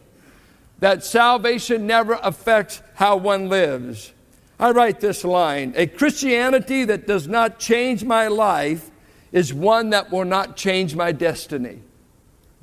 that 0.80 1.04
salvation 1.04 1.86
never 1.86 2.18
affects 2.22 2.82
how 2.94 3.16
one 3.16 3.48
lives. 3.48 4.12
I 4.58 4.72
write 4.72 5.00
this 5.00 5.24
line 5.24 5.72
A 5.76 5.86
Christianity 5.86 6.84
that 6.84 7.06
does 7.06 7.26
not 7.26 7.58
change 7.58 8.04
my 8.04 8.26
life 8.26 8.90
is 9.32 9.54
one 9.54 9.90
that 9.90 10.10
will 10.10 10.24
not 10.24 10.56
change 10.56 10.94
my 10.94 11.12
destiny. 11.12 11.80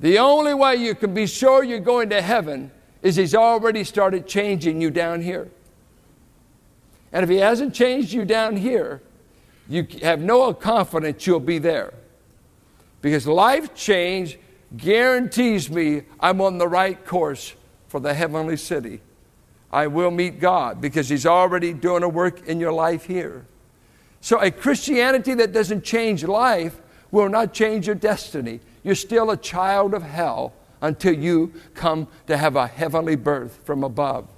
The 0.00 0.18
only 0.18 0.54
way 0.54 0.76
you 0.76 0.94
can 0.94 1.12
be 1.14 1.26
sure 1.26 1.64
you're 1.64 1.80
going 1.80 2.10
to 2.10 2.22
heaven 2.22 2.70
is 3.02 3.16
He's 3.16 3.34
already 3.34 3.82
started 3.82 4.26
changing 4.26 4.80
you 4.80 4.90
down 4.90 5.22
here. 5.22 5.48
And 7.12 7.24
if 7.24 7.30
He 7.30 7.38
hasn't 7.38 7.74
changed 7.74 8.12
you 8.12 8.24
down 8.24 8.56
here, 8.56 9.00
you 9.68 9.86
have 10.02 10.20
no 10.20 10.52
confidence 10.54 11.26
you'll 11.26 11.40
be 11.40 11.58
there. 11.58 11.94
Because 13.00 13.26
life 13.26 13.74
change 13.74 14.38
guarantees 14.76 15.70
me 15.70 16.02
I'm 16.20 16.40
on 16.40 16.58
the 16.58 16.68
right 16.68 17.04
course 17.06 17.54
for 17.88 18.00
the 18.00 18.14
heavenly 18.14 18.56
city. 18.56 19.00
I 19.72 19.86
will 19.86 20.10
meet 20.10 20.40
God 20.40 20.80
because 20.80 21.08
He's 21.08 21.26
already 21.26 21.72
doing 21.72 22.02
a 22.02 22.08
work 22.08 22.46
in 22.46 22.60
your 22.60 22.72
life 22.72 23.04
here. 23.04 23.46
So, 24.20 24.40
a 24.40 24.50
Christianity 24.50 25.34
that 25.34 25.52
doesn't 25.52 25.84
change 25.84 26.24
life 26.24 26.80
will 27.10 27.28
not 27.28 27.52
change 27.52 27.86
your 27.86 27.94
destiny. 27.94 28.60
You're 28.82 28.94
still 28.94 29.30
a 29.30 29.36
child 29.36 29.94
of 29.94 30.02
hell 30.02 30.52
until 30.80 31.14
you 31.14 31.52
come 31.74 32.08
to 32.26 32.36
have 32.36 32.56
a 32.56 32.66
heavenly 32.66 33.16
birth 33.16 33.60
from 33.64 33.84
above. 33.84 34.28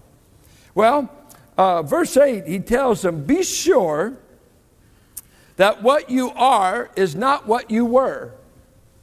Well, 0.75 1.11
uh, 1.57 1.83
verse 1.83 2.17
8, 2.17 2.47
he 2.47 2.59
tells 2.59 3.02
them, 3.02 3.25
Be 3.25 3.43
sure 3.43 4.17
that 5.57 5.83
what 5.83 6.11
you 6.11 6.31
are 6.31 6.90
is 6.97 7.14
not 7.14 7.47
what 7.47 7.71
you 7.71 7.85
were. 7.85 8.33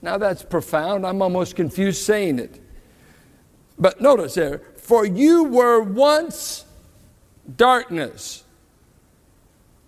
Now 0.01 0.17
that's 0.17 0.43
profound. 0.43 1.05
I'm 1.05 1.21
almost 1.21 1.55
confused 1.55 2.03
saying 2.03 2.39
it. 2.39 2.61
But 3.79 4.01
notice 4.01 4.35
there, 4.35 4.61
for 4.77 5.05
you 5.05 5.43
were 5.43 5.81
once 5.81 6.65
darkness. 7.55 8.43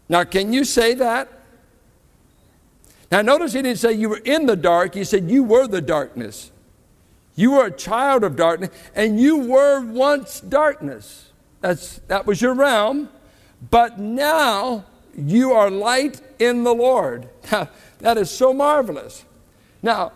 Now, 0.08 0.24
can 0.24 0.54
you 0.54 0.63
say 0.63 0.94
that? 0.96 1.30
Now, 3.12 3.22
notice 3.22 3.54
he 3.54 3.62
didn't 3.62 3.80
say 3.80 3.94
you 3.94 4.10
were 4.10 4.22
in 4.24 4.46
the 4.46 4.56
dark, 4.56 4.94
he 4.94 5.04
said 5.04 5.30
you 5.30 5.44
were 5.44 5.68
the 5.68 5.82
darkness. 5.82 6.51
You 7.36 7.51
were 7.51 7.68
a 7.68 7.72
child 7.72 8.24
of 8.24 8.36
darkness, 8.36 8.70
and 8.94 9.20
you 9.20 9.38
were 9.38 9.82
once 9.82 10.42
darkness. 10.42 11.32
That's, 11.62 12.00
that 12.08 12.25
was 12.25 12.42
your 12.42 12.54
realm. 12.54 13.10
But 13.72 14.00
now 14.00 14.86
you 15.16 15.54
are 15.54 15.72
light 15.72 16.22
in 16.39 16.63
the 16.63 16.74
Lord. 16.74 17.30
Now, 17.51 17.70
that 18.00 18.18
is 18.18 18.32
so 18.32 18.54
marvelous. 18.54 19.25
Now, 19.81 20.12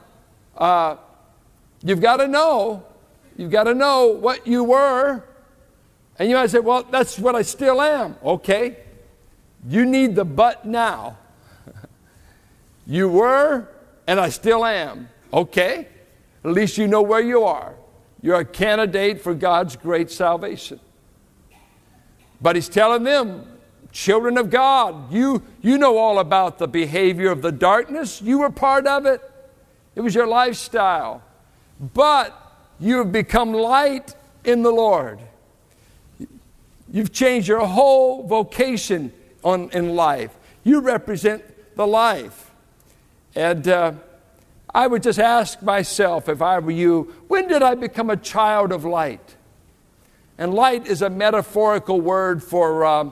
uh, 0.57 0.97
you've 1.83 2.01
got 2.01 2.17
to 2.17 2.27
know, 2.27 2.83
you've 3.37 3.51
got 3.51 3.63
to 3.65 3.73
know 3.73 4.07
what 4.07 4.45
you 4.45 4.63
were. 4.63 5.23
And 6.19 6.29
you 6.29 6.35
might 6.35 6.49
say, 6.49 6.59
well, 6.59 6.83
that's 6.83 7.17
what 7.17 7.35
I 7.35 7.41
still 7.41 7.81
am. 7.81 8.15
Okay. 8.23 8.77
You 9.67 9.85
need 9.85 10.15
the 10.15 10.25
but 10.25 10.65
now. 10.65 11.17
you 12.87 13.09
were, 13.09 13.67
and 14.05 14.19
I 14.19 14.29
still 14.29 14.65
am. 14.65 15.09
Okay. 15.33 15.87
At 16.43 16.51
least 16.51 16.77
you 16.77 16.87
know 16.87 17.01
where 17.01 17.21
you 17.21 17.43
are. 17.43 17.73
You're 18.21 18.39
a 18.39 18.45
candidate 18.45 19.21
for 19.21 19.33
God's 19.33 19.75
great 19.75 20.11
salvation. 20.11 20.79
But 22.41 22.55
he's 22.55 22.69
telling 22.69 23.03
them, 23.03 23.45
children 23.91 24.37
of 24.37 24.49
God, 24.49 25.11
you, 25.11 25.41
you 25.61 25.77
know 25.77 25.97
all 25.97 26.19
about 26.19 26.57
the 26.57 26.67
behavior 26.67 27.31
of 27.31 27.41
the 27.41 27.51
darkness. 27.51 28.21
You 28.21 28.39
were 28.39 28.49
part 28.49 28.85
of 28.85 29.05
it. 29.05 29.21
It 29.95 30.01
was 30.01 30.15
your 30.15 30.27
lifestyle. 30.27 31.21
But 31.79 32.35
you 32.79 32.97
have 32.97 33.11
become 33.11 33.53
light 33.53 34.15
in 34.43 34.63
the 34.63 34.71
Lord. 34.71 35.19
You've 36.91 37.11
changed 37.11 37.47
your 37.47 37.65
whole 37.65 38.27
vocation 38.27 39.11
on, 39.43 39.69
in 39.71 39.95
life. 39.95 40.35
You 40.63 40.81
represent 40.81 41.43
the 41.75 41.87
life. 41.87 42.51
And 43.35 43.67
uh, 43.67 43.93
I 44.73 44.87
would 44.87 45.03
just 45.03 45.19
ask 45.19 45.61
myself, 45.61 46.29
if 46.29 46.41
I 46.41 46.59
were 46.59 46.71
you, 46.71 47.13
when 47.27 47.47
did 47.47 47.61
I 47.63 47.75
become 47.75 48.09
a 48.09 48.17
child 48.17 48.71
of 48.71 48.85
light? 48.85 49.35
And 50.37 50.53
light 50.53 50.87
is 50.87 51.01
a 51.01 51.09
metaphorical 51.09 52.01
word 52.01 52.43
for 52.43 52.85
uh, 52.85 53.11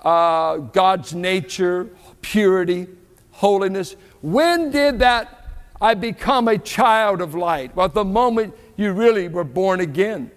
uh, 0.00 0.56
God's 0.58 1.14
nature, 1.14 1.90
purity, 2.20 2.86
holiness. 3.32 3.96
When 4.20 4.70
did 4.70 5.00
that 5.00 5.41
I 5.82 5.94
become 5.94 6.46
a 6.46 6.58
child 6.58 7.20
of 7.20 7.34
light? 7.34 7.74
Well, 7.74 7.88
the 7.88 8.04
moment 8.04 8.54
you 8.76 8.92
really 8.92 9.26
were 9.26 9.42
born 9.42 9.80
again. 9.80 10.30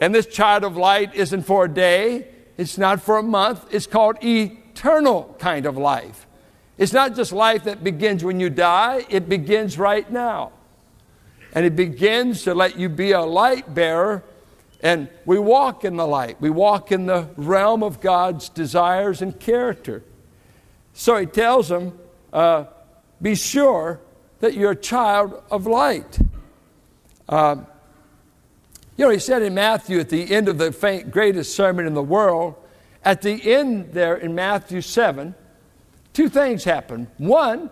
And 0.00 0.14
this 0.14 0.24
child 0.24 0.64
of 0.64 0.74
light 0.74 1.14
isn't 1.14 1.42
for 1.42 1.66
a 1.66 1.68
day, 1.68 2.28
it's 2.56 2.78
not 2.78 3.02
for 3.02 3.18
a 3.18 3.22
month, 3.22 3.66
it's 3.70 3.86
called 3.86 4.24
eternal 4.24 5.36
kind 5.38 5.66
of 5.66 5.76
life. 5.76 6.26
It's 6.78 6.94
not 6.94 7.14
just 7.14 7.30
life 7.30 7.64
that 7.64 7.84
begins 7.84 8.24
when 8.24 8.40
you 8.40 8.48
die, 8.48 9.04
it 9.10 9.28
begins 9.28 9.78
right 9.78 10.10
now. 10.10 10.52
And 11.52 11.66
it 11.66 11.76
begins 11.76 12.44
to 12.44 12.54
let 12.54 12.78
you 12.78 12.88
be 12.88 13.12
a 13.12 13.20
light 13.20 13.74
bearer. 13.74 14.24
And 14.80 15.10
we 15.26 15.38
walk 15.38 15.84
in 15.84 15.96
the 15.96 16.06
light, 16.06 16.40
we 16.40 16.48
walk 16.48 16.90
in 16.90 17.04
the 17.04 17.28
realm 17.36 17.82
of 17.82 18.00
God's 18.00 18.48
desires 18.48 19.20
and 19.20 19.38
character. 19.38 20.02
So 20.94 21.18
he 21.18 21.26
tells 21.26 21.68
them, 21.68 21.98
uh, 22.32 22.64
be 23.20 23.34
sure 23.34 24.00
that 24.40 24.54
you're 24.54 24.72
a 24.72 24.76
child 24.76 25.42
of 25.50 25.66
light. 25.66 26.18
Uh, 27.28 27.56
you 28.96 29.04
know, 29.04 29.10
he 29.10 29.18
said 29.18 29.42
in 29.42 29.54
Matthew 29.54 29.98
at 29.98 30.08
the 30.08 30.32
end 30.34 30.48
of 30.48 30.58
the 30.58 31.04
greatest 31.10 31.54
sermon 31.54 31.86
in 31.86 31.94
the 31.94 32.02
world, 32.02 32.54
at 33.04 33.22
the 33.22 33.52
end 33.52 33.92
there 33.92 34.16
in 34.16 34.34
Matthew 34.34 34.80
7, 34.80 35.34
two 36.12 36.28
things 36.28 36.64
happen. 36.64 37.08
One, 37.18 37.70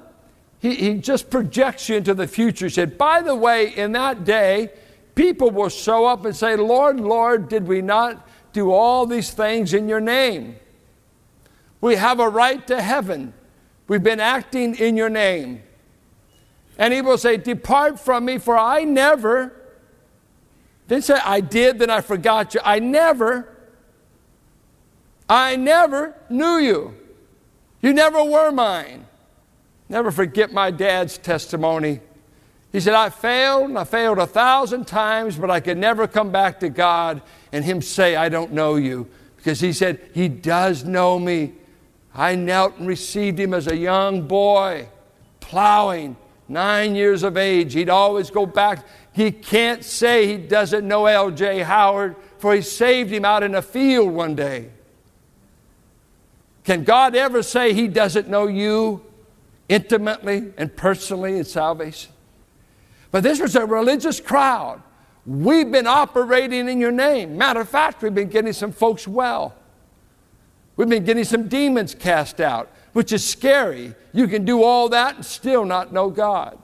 he, 0.59 0.75
he 0.75 0.95
just 0.95 1.31
projects 1.31 1.89
you 1.89 1.97
into 1.97 2.15
the 2.15 2.27
future. 2.27 2.67
He 2.67 2.71
said, 2.71 2.99
By 2.99 3.23
the 3.23 3.35
way, 3.35 3.75
in 3.75 3.93
that 3.93 4.25
day, 4.25 4.71
people 5.15 5.51
will 5.51 5.69
show 5.69 6.07
up 6.07 6.25
and 6.25 6.35
say, 6.35 6.57
Lord, 6.57 7.01
Lord, 7.01 7.49
did 7.49 7.67
we 7.67 7.83
not 7.83 8.29
do 8.53 8.73
all 8.73 9.07
these 9.07 9.31
things 9.31 9.75
in 9.75 9.89
your 9.89 10.01
name? 10.01 10.57
We 11.81 11.97
have 11.97 12.21
a 12.21 12.29
right 12.29 12.65
to 12.69 12.81
heaven. 12.81 13.35
We've 13.89 14.03
been 14.03 14.21
acting 14.21 14.77
in 14.77 14.97
your 14.97 15.11
name. 15.11 15.63
And 16.83 16.93
he 16.93 17.01
will 17.01 17.17
say, 17.17 17.37
Depart 17.37 18.01
from 18.01 18.25
me, 18.25 18.39
for 18.39 18.59
I 18.59 18.83
never. 18.83 19.55
Didn't 20.89 21.05
say 21.05 21.15
I 21.15 21.39
did, 21.39 21.79
then 21.79 21.91
I 21.91 22.01
forgot 22.01 22.55
you. 22.55 22.61
I 22.65 22.81
never, 22.81 23.57
I 25.29 25.55
never 25.55 26.17
knew 26.29 26.57
you. 26.57 26.97
You 27.83 27.93
never 27.93 28.25
were 28.25 28.51
mine. 28.51 29.07
Never 29.89 30.11
forget 30.11 30.53
my 30.53 30.73
dad's 30.73 31.19
testimony. 31.19 32.01
He 32.73 32.81
said, 32.81 32.95
I 32.95 33.11
failed 33.11 33.69
and 33.69 33.79
I 33.79 33.85
failed 33.85 34.19
a 34.19 34.27
thousand 34.27 34.89
times, 34.89 35.37
but 35.37 35.53
I 35.53 35.61
could 35.61 35.79
never 35.79 36.09
come 36.09 36.33
back 36.33 36.59
to 36.61 36.69
God 36.69 37.23
and 37.53 37.65
Him 37.65 37.81
say, 37.81 38.17
I 38.17 38.29
don't 38.29 38.51
know 38.51 38.75
you. 38.75 39.07
Because 39.37 39.61
He 39.61 39.73
said, 39.73 40.01
He 40.15 40.29
does 40.29 40.83
know 40.85 41.21
me. 41.21 41.53
I 42.13 42.35
knelt 42.35 42.79
and 42.79 42.89
received 42.89 43.39
Him 43.39 43.55
as 43.55 43.69
a 43.69 43.77
young 43.77 44.27
boy, 44.27 44.89
plowing, 45.39 46.17
nine 46.53 46.95
years 46.95 47.23
of 47.23 47.37
age. 47.37 47.75
He'd 47.75 47.89
always 47.89 48.31
go 48.31 48.47
back. 48.47 48.85
He 49.13 49.33
can't 49.33 49.85
say 49.85 50.27
he 50.27 50.37
doesn't 50.37 50.87
know 50.87 51.07
L.J. 51.07 51.61
Howard, 51.61 52.17
for 52.39 52.55
He 52.55 52.63
saved 52.63 53.11
him 53.11 53.25
out 53.25 53.43
in 53.43 53.55
a 53.55 53.63
field 53.63 54.13
one 54.13 54.35
day. 54.35 54.71
Can 56.65 56.85
God 56.85 57.17
ever 57.17 57.43
say 57.43 57.73
He 57.73 57.89
doesn't 57.89 58.29
know 58.29 58.47
you 58.47 59.05
intimately 59.69 60.53
and 60.57 60.75
personally 60.77 61.39
in 61.39 61.45
salvation? 61.45 62.13
But 63.11 63.23
this 63.23 63.41
was 63.41 63.57
a 63.57 63.67
religious 63.67 64.21
crowd. 64.21 64.83
We've 65.27 65.71
been 65.71 65.87
operating 65.87 66.69
in 66.69 66.81
your 66.81 66.91
name. 66.91 67.37
Matter 67.37 67.61
of 67.61 67.69
fact, 67.69 68.03
we've 68.03 68.15
been 68.15 68.29
getting 68.29 68.53
some 68.53 68.73
folks 68.73 69.07
well. 69.07 69.55
We've 70.77 70.89
been 70.89 71.05
getting 71.05 71.25
some 71.25 71.49
demons 71.49 71.95
cast 71.95 72.41
out, 72.41 72.71
which 72.93 73.13
is 73.13 73.27
scary. 73.27 73.95
You 74.13 74.29
can 74.29 74.45
do 74.45 74.63
all 74.63 74.89
that 74.91 75.17
and 75.17 75.25
still 75.25 75.65
not 75.65 75.93
know 75.93 76.11
God. 76.11 76.59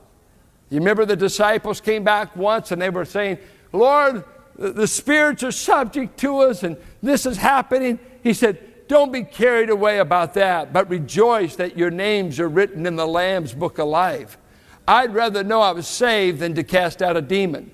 You 0.71 0.79
remember 0.79 1.05
the 1.05 1.17
disciples 1.17 1.81
came 1.81 2.05
back 2.05 2.37
once 2.37 2.73
and 2.73 2.81
they 2.81 2.91
were 2.91 3.05
saying, 3.05 3.39
Lord, 3.73 4.25
the 4.57 4.87
spirits 4.87 5.43
are 5.43 5.53
subject 5.53 6.19
to 6.21 6.39
us 6.39 6.63
and 6.63 6.77
this 7.03 7.25
is 7.25 7.39
happening. 7.39 7.99
He 8.23 8.35
said, 8.35 8.87
don't 8.89 9.13
be 9.13 9.23
carried 9.23 9.71
away 9.71 9.99
about 9.99 10.35
that, 10.35 10.73
but 10.73 10.89
rejoice 10.89 11.57
that 11.57 11.77
your 11.77 11.91
names 11.91 12.41
are 12.41 12.49
written 12.49 12.87
in 12.87 12.97
the 12.97 13.07
Lamb's 13.07 13.53
book 13.53 13.79
of 13.79 13.89
life. 13.89 14.39
I'd 14.87 15.13
rather 15.15 15.45
know 15.45 15.61
I 15.61 15.73
was 15.73 15.87
saved 15.87 16.41
than 16.41 16.55
to 16.55 16.65
cast 16.65 17.03
out 17.03 17.17
a 17.17 17.21
demon. 17.23 17.71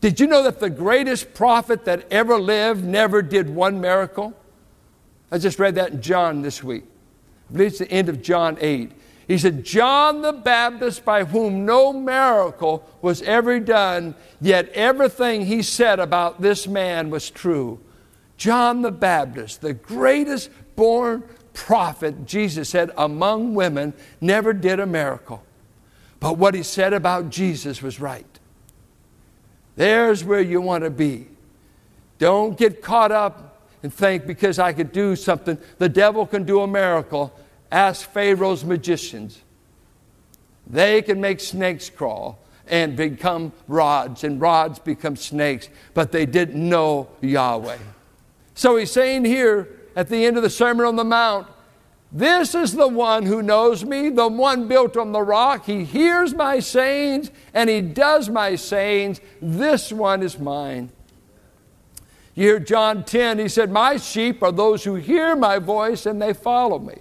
Did 0.00 0.20
you 0.20 0.26
know 0.26 0.42
that 0.42 0.58
the 0.58 0.68
greatest 0.68 1.32
prophet 1.32 1.84
that 1.86 2.10
ever 2.12 2.38
lived 2.38 2.84
never 2.84 3.22
did 3.22 3.48
one 3.48 3.80
miracle? 3.80 4.34
I 5.30 5.38
just 5.38 5.58
read 5.58 5.76
that 5.76 5.92
in 5.92 6.02
John 6.02 6.42
this 6.42 6.62
week. 6.62 6.84
It's 7.52 7.78
the 7.78 7.90
end 7.90 8.08
of 8.08 8.22
John 8.22 8.56
8. 8.60 8.92
He 9.26 9.38
said, 9.38 9.64
John 9.64 10.22
the 10.22 10.32
Baptist, 10.32 11.04
by 11.04 11.24
whom 11.24 11.64
no 11.64 11.92
miracle 11.92 12.88
was 13.00 13.22
ever 13.22 13.58
done, 13.58 14.14
yet 14.40 14.68
everything 14.70 15.46
he 15.46 15.62
said 15.62 15.98
about 15.98 16.42
this 16.42 16.66
man 16.66 17.08
was 17.10 17.30
true. 17.30 17.80
John 18.36 18.82
the 18.82 18.92
Baptist, 18.92 19.60
the 19.62 19.72
greatest 19.72 20.50
born 20.76 21.22
prophet, 21.54 22.26
Jesus 22.26 22.68
said, 22.68 22.90
among 22.98 23.54
women, 23.54 23.94
never 24.20 24.52
did 24.52 24.80
a 24.80 24.86
miracle. 24.86 25.42
But 26.20 26.36
what 26.36 26.54
he 26.54 26.62
said 26.62 26.92
about 26.92 27.30
Jesus 27.30 27.80
was 27.80 28.00
right. 28.00 28.26
There's 29.76 30.24
where 30.24 30.40
you 30.40 30.60
want 30.60 30.84
to 30.84 30.90
be. 30.90 31.28
Don't 32.18 32.58
get 32.58 32.82
caught 32.82 33.12
up 33.12 33.53
and 33.84 33.92
think 33.92 34.26
because 34.26 34.58
I 34.58 34.72
could 34.72 34.92
do 34.92 35.14
something, 35.14 35.58
the 35.76 35.90
devil 35.90 36.26
can 36.26 36.44
do 36.44 36.62
a 36.62 36.66
miracle. 36.66 37.38
Ask 37.70 38.10
Pharaoh's 38.10 38.64
magicians. 38.64 39.42
They 40.66 41.02
can 41.02 41.20
make 41.20 41.38
snakes 41.38 41.90
crawl 41.90 42.38
and 42.66 42.96
become 42.96 43.52
rods, 43.68 44.24
and 44.24 44.40
rods 44.40 44.78
become 44.78 45.16
snakes, 45.16 45.68
but 45.92 46.12
they 46.12 46.24
didn't 46.24 46.66
know 46.66 47.10
Yahweh. 47.20 47.76
So 48.54 48.76
he's 48.76 48.90
saying 48.90 49.26
here 49.26 49.68
at 49.94 50.08
the 50.08 50.24
end 50.24 50.38
of 50.38 50.42
the 50.42 50.48
Sermon 50.48 50.86
on 50.86 50.96
the 50.96 51.04
Mount, 51.04 51.46
this 52.10 52.54
is 52.54 52.72
the 52.72 52.88
one 52.88 53.26
who 53.26 53.42
knows 53.42 53.84
me, 53.84 54.08
the 54.08 54.28
one 54.28 54.66
built 54.66 54.96
on 54.96 55.12
the 55.12 55.20
rock. 55.20 55.66
He 55.66 55.84
hears 55.84 56.32
my 56.32 56.58
sayings 56.58 57.30
and 57.52 57.68
he 57.68 57.82
does 57.82 58.30
my 58.30 58.54
sayings. 58.54 59.20
This 59.42 59.92
one 59.92 60.22
is 60.22 60.38
mine. 60.38 60.90
You 62.34 62.42
hear 62.44 62.58
John 62.58 63.04
10, 63.04 63.38
he 63.38 63.48
said, 63.48 63.70
My 63.70 63.96
sheep 63.96 64.42
are 64.42 64.52
those 64.52 64.84
who 64.84 64.96
hear 64.96 65.36
my 65.36 65.58
voice 65.58 66.06
and 66.06 66.20
they 66.20 66.32
follow 66.32 66.78
me. 66.78 66.98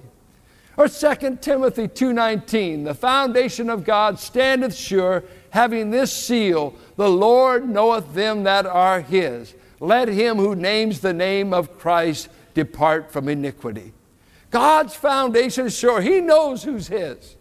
Or 0.76 0.88
2 0.88 1.38
Timothy 1.42 1.88
2:19, 1.88 2.86
the 2.86 2.96
foundation 2.96 3.70
of 3.70 3.84
God 3.84 4.20
standeth 4.20 4.74
sure, 4.74 5.24
having 5.52 5.92
this 5.92 6.12
seal, 6.12 6.74
the 6.96 7.10
Lord 7.10 7.70
knoweth 7.70 8.14
them 8.14 8.44
that 8.44 8.66
are 8.66 9.02
his. 9.02 9.54
Let 9.80 10.08
him 10.08 10.38
who 10.38 10.56
names 10.56 11.00
the 11.00 11.14
name 11.14 11.54
of 11.54 11.78
Christ 11.78 12.30
depart 12.56 13.12
from 13.12 13.30
iniquity. 13.30 13.94
God's 14.50 14.96
foundation 14.96 15.68
is 15.68 15.78
sure. 15.78 16.02
He 16.02 16.22
knows 16.22 16.64
who's 16.64 16.88
his. 16.88 17.36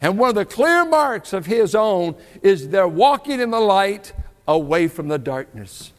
And 0.00 0.18
one 0.18 0.30
of 0.30 0.34
the 0.34 0.44
clear 0.44 0.84
marks 0.84 1.32
of 1.32 1.46
his 1.46 1.74
own 1.74 2.16
is 2.42 2.68
they're 2.68 2.88
walking 2.88 3.40
in 3.40 3.50
the 3.50 3.60
light 3.60 4.12
away 4.46 4.88
from 4.88 5.08
the 5.08 5.18
darkness. 5.18 5.92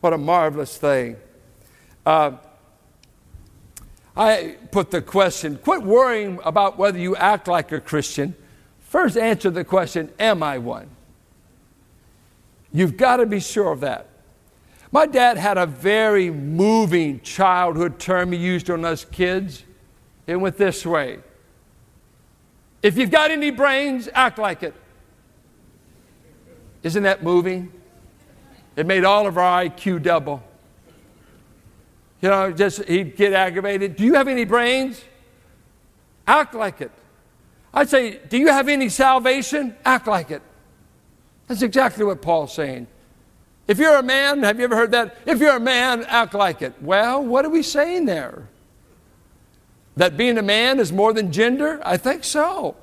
What 0.00 0.12
a 0.12 0.18
marvelous 0.18 0.76
thing. 0.76 1.16
Uh, 2.06 2.32
I 4.16 4.56
put 4.70 4.90
the 4.90 5.02
question 5.02 5.56
quit 5.56 5.82
worrying 5.82 6.40
about 6.44 6.78
whether 6.78 6.98
you 6.98 7.16
act 7.16 7.48
like 7.48 7.72
a 7.72 7.80
Christian. 7.80 8.34
First, 8.80 9.16
answer 9.16 9.50
the 9.50 9.64
question 9.64 10.10
Am 10.18 10.42
I 10.42 10.58
one? 10.58 10.88
You've 12.72 12.96
got 12.96 13.16
to 13.16 13.26
be 13.26 13.40
sure 13.40 13.72
of 13.72 13.80
that. 13.80 14.08
My 14.92 15.06
dad 15.06 15.38
had 15.38 15.56
a 15.56 15.66
very 15.66 16.30
moving 16.30 17.20
childhood 17.20 17.98
term 17.98 18.32
he 18.32 18.38
used 18.38 18.70
on 18.70 18.84
us 18.84 19.04
kids. 19.04 19.64
It 20.26 20.36
went 20.36 20.56
this 20.56 20.84
way 20.84 21.18
If 22.82 22.96
you've 22.96 23.10
got 23.10 23.30
any 23.30 23.50
brains, 23.50 24.08
act 24.14 24.38
like 24.38 24.62
it. 24.62 24.74
Isn't 26.82 27.02
that 27.02 27.22
moving? 27.22 27.72
It 28.76 28.86
made 28.86 29.04
all 29.04 29.26
of 29.26 29.36
our 29.36 29.64
IQ 29.64 30.02
double. 30.02 30.42
You 32.20 32.28
know, 32.28 32.52
just 32.52 32.84
he'd 32.84 33.16
get 33.16 33.32
aggravated. 33.32 33.96
Do 33.96 34.04
you 34.04 34.14
have 34.14 34.28
any 34.28 34.44
brains? 34.44 35.02
Act 36.26 36.54
like 36.54 36.80
it. 36.80 36.92
I'd 37.72 37.88
say, 37.88 38.20
Do 38.28 38.36
you 38.38 38.48
have 38.48 38.68
any 38.68 38.88
salvation? 38.88 39.74
Act 39.84 40.06
like 40.06 40.30
it. 40.30 40.42
That's 41.46 41.62
exactly 41.62 42.04
what 42.04 42.22
Paul's 42.22 42.54
saying. 42.54 42.86
If 43.66 43.78
you're 43.78 43.96
a 43.96 44.02
man, 44.02 44.42
have 44.42 44.58
you 44.58 44.64
ever 44.64 44.76
heard 44.76 44.90
that? 44.92 45.16
If 45.26 45.38
you're 45.38 45.56
a 45.56 45.60
man, 45.60 46.04
act 46.08 46.34
like 46.34 46.60
it. 46.60 46.74
Well, 46.80 47.24
what 47.24 47.44
are 47.44 47.50
we 47.50 47.62
saying 47.62 48.06
there? 48.06 48.48
That 49.96 50.16
being 50.16 50.38
a 50.38 50.42
man 50.42 50.80
is 50.80 50.92
more 50.92 51.12
than 51.12 51.30
gender? 51.30 51.80
I 51.84 51.96
think 51.96 52.24
so. 52.24 52.76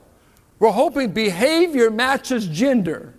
We're 0.60 0.72
hoping 0.72 1.12
behavior 1.12 1.92
matches 1.92 2.48
gender. 2.48 3.14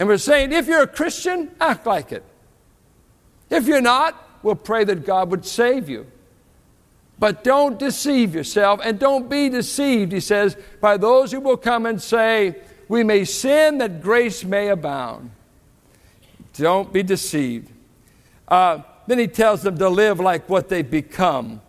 And 0.00 0.08
we're 0.08 0.16
saying 0.16 0.52
if 0.52 0.66
you're 0.66 0.82
a 0.82 0.86
Christian, 0.86 1.50
act 1.60 1.84
like 1.84 2.10
it. 2.10 2.24
If 3.50 3.66
you're 3.66 3.82
not, 3.82 4.40
we'll 4.42 4.54
pray 4.54 4.82
that 4.84 5.04
God 5.04 5.30
would 5.30 5.44
save 5.44 5.90
you. 5.90 6.06
But 7.18 7.44
don't 7.44 7.78
deceive 7.78 8.34
yourself 8.34 8.80
and 8.82 8.98
don't 8.98 9.28
be 9.28 9.50
deceived, 9.50 10.12
he 10.12 10.20
says, 10.20 10.56
by 10.80 10.96
those 10.96 11.32
who 11.32 11.40
will 11.40 11.58
come 11.58 11.84
and 11.84 12.00
say, 12.00 12.56
We 12.88 13.04
may 13.04 13.26
sin 13.26 13.76
that 13.78 14.00
grace 14.00 14.42
may 14.42 14.68
abound. 14.68 15.32
Don't 16.54 16.90
be 16.94 17.02
deceived. 17.02 17.70
Uh, 18.48 18.78
then 19.06 19.18
he 19.18 19.28
tells 19.28 19.60
them 19.60 19.76
to 19.76 19.90
live 19.90 20.18
like 20.18 20.48
what 20.48 20.70
they've 20.70 20.90
become. 20.90 21.60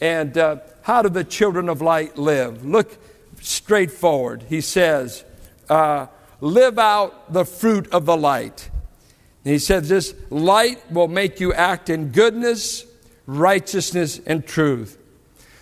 And 0.00 0.36
uh, 0.36 0.56
how 0.82 1.02
do 1.02 1.10
the 1.10 1.22
children 1.22 1.68
of 1.68 1.80
light 1.80 2.18
live? 2.18 2.64
Look 2.64 2.98
straightforward. 3.40 4.46
He 4.48 4.60
says, 4.62 5.22
uh, 5.68 6.08
Live 6.40 6.78
out 6.78 7.32
the 7.32 7.44
fruit 7.44 7.88
of 7.92 8.06
the 8.06 8.16
light. 8.16 8.70
And 9.44 9.52
he 9.52 9.58
says, 9.58 9.88
This 9.88 10.14
light 10.30 10.90
will 10.90 11.08
make 11.08 11.40
you 11.40 11.52
act 11.52 11.90
in 11.90 12.10
goodness, 12.10 12.86
righteousness, 13.26 14.20
and 14.26 14.46
truth. 14.46 14.98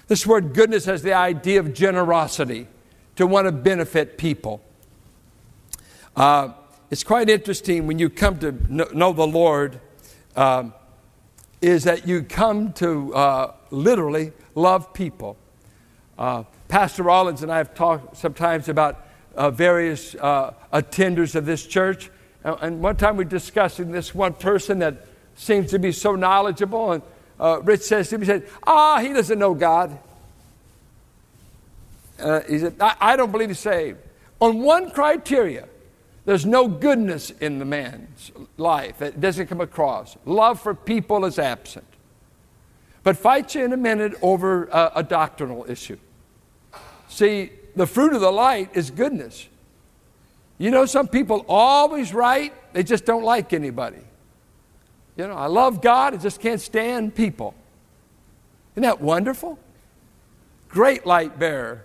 This 0.08 0.26
word 0.26 0.54
goodness 0.54 0.84
has 0.84 1.02
the 1.02 1.14
idea 1.14 1.60
of 1.60 1.74
generosity, 1.74 2.68
to 3.16 3.26
want 3.26 3.46
to 3.46 3.52
benefit 3.52 4.18
people. 4.18 4.60
Uh, 6.14 6.52
it's 6.90 7.02
quite 7.02 7.28
interesting 7.28 7.86
when 7.86 7.98
you 7.98 8.08
come 8.08 8.38
to 8.38 8.52
know 8.96 9.12
the 9.12 9.26
Lord, 9.26 9.80
um, 10.36 10.74
is 11.60 11.84
that 11.84 12.06
you 12.06 12.22
come 12.22 12.72
to 12.74 13.14
uh, 13.14 13.54
literally 13.70 14.32
love 14.54 14.92
people. 14.92 15.36
Uh, 16.18 16.44
Pastor 16.68 17.02
Rollins 17.02 17.42
and 17.42 17.50
I 17.50 17.58
have 17.58 17.74
talked 17.74 18.16
sometimes 18.16 18.68
about 18.68 19.05
uh, 19.36 19.50
various 19.50 20.14
uh, 20.16 20.54
attenders 20.72 21.34
of 21.34 21.46
this 21.46 21.66
church. 21.66 22.10
And 22.44 22.80
one 22.80 22.96
time 22.96 23.16
we 23.16 23.24
were 23.24 23.30
discussing 23.30 23.90
this 23.90 24.14
one 24.14 24.34
person 24.34 24.78
that 24.78 25.06
seems 25.34 25.70
to 25.70 25.78
be 25.78 25.92
so 25.92 26.14
knowledgeable. 26.14 26.92
And 26.92 27.02
uh, 27.38 27.60
Rich 27.62 27.82
says 27.82 28.08
to 28.10 28.18
me, 28.18 28.26
he 28.26 28.32
said, 28.32 28.48
Ah, 28.66 29.00
he 29.00 29.12
doesn't 29.12 29.38
know 29.38 29.54
God. 29.54 29.98
Uh, 32.18 32.40
he 32.48 32.58
said, 32.58 32.74
I, 32.80 32.96
I 33.00 33.16
don't 33.16 33.30
believe 33.30 33.48
he's 33.48 33.58
saved. 33.58 33.98
On 34.40 34.60
one 34.60 34.90
criteria, 34.90 35.68
there's 36.24 36.46
no 36.46 36.66
goodness 36.66 37.30
in 37.30 37.58
the 37.58 37.64
man's 37.64 38.32
life. 38.56 39.02
It 39.02 39.20
doesn't 39.20 39.46
come 39.48 39.60
across. 39.60 40.16
Love 40.24 40.60
for 40.60 40.74
people 40.74 41.24
is 41.24 41.38
absent. 41.38 41.86
But 43.02 43.16
fight 43.16 43.54
you 43.54 43.64
in 43.64 43.72
a 43.72 43.76
minute 43.76 44.14
over 44.22 44.64
a, 44.66 44.92
a 44.96 45.02
doctrinal 45.02 45.64
issue. 45.68 45.98
See, 47.08 47.50
the 47.76 47.86
fruit 47.86 48.14
of 48.14 48.20
the 48.20 48.32
light 48.32 48.70
is 48.74 48.90
goodness. 48.90 49.46
You 50.58 50.70
know, 50.70 50.86
some 50.86 51.06
people 51.06 51.44
always 51.48 52.14
right, 52.14 52.52
they 52.72 52.82
just 52.82 53.04
don't 53.04 53.22
like 53.22 53.52
anybody. 53.52 54.00
You 55.16 55.28
know, 55.28 55.34
I 55.34 55.46
love 55.46 55.82
God, 55.82 56.14
I 56.14 56.16
just 56.16 56.40
can't 56.40 56.60
stand 56.60 57.14
people. 57.14 57.54
Isn't 58.72 58.82
that 58.82 59.00
wonderful? 59.00 59.58
Great 60.68 61.06
light 61.06 61.38
bearer. 61.38 61.84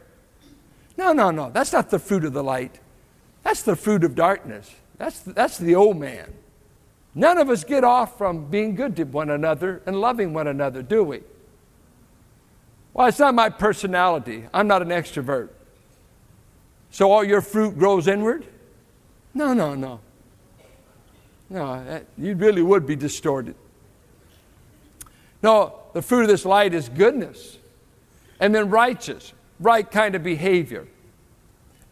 No, 0.98 1.14
no, 1.14 1.32
no, 1.32 1.50
that's 1.52 1.74
not 1.74 1.90
the 1.90 2.00
fruit 2.00 2.24
of 2.24 2.34
the 2.34 2.44
light. 2.44 2.80
That's 3.44 3.64
the 3.64 3.76
fruit 3.76 4.04
of 4.04 4.16
darkness. 4.16 4.74
That's, 4.98 5.20
that's 5.20 5.58
the 5.58 5.76
old 5.76 5.98
man. 5.98 6.34
None 7.14 7.38
of 7.38 7.50
us 7.50 7.64
get 7.64 7.84
off 7.84 8.18
from 8.18 8.46
being 8.46 8.76
good 8.76 8.96
to 8.96 9.04
one 9.04 9.30
another 9.30 9.82
and 9.86 10.00
loving 10.00 10.34
one 10.34 10.48
another, 10.48 10.82
do 10.82 11.04
we? 11.04 11.22
Well, 12.94 13.08
it's 13.08 13.20
not 13.20 13.34
my 13.34 13.50
personality. 13.50 14.46
I'm 14.54 14.68
not 14.68 14.82
an 14.82 14.90
extrovert. 14.90 15.50
So 16.92 17.12
all 17.12 17.24
your 17.24 17.42
fruit 17.42 17.78
grows 17.78 18.08
inward? 18.08 18.46
No, 19.34 19.54
no, 19.54 19.76
no. 19.76 20.00
No, 21.50 21.84
that, 21.84 22.06
you 22.18 22.36
really 22.36 22.62
would 22.62 22.86
be 22.86 22.96
distorted. 22.96 23.56
No, 25.44 25.80
the 25.94 26.02
fruit 26.02 26.22
of 26.22 26.28
this 26.28 26.46
light 26.46 26.74
is 26.74 26.88
goodness, 26.88 27.58
and 28.40 28.54
then 28.54 28.70
righteous, 28.70 29.34
right 29.60 29.90
kind 29.90 30.16
of 30.16 30.24
behavior. 30.24 30.88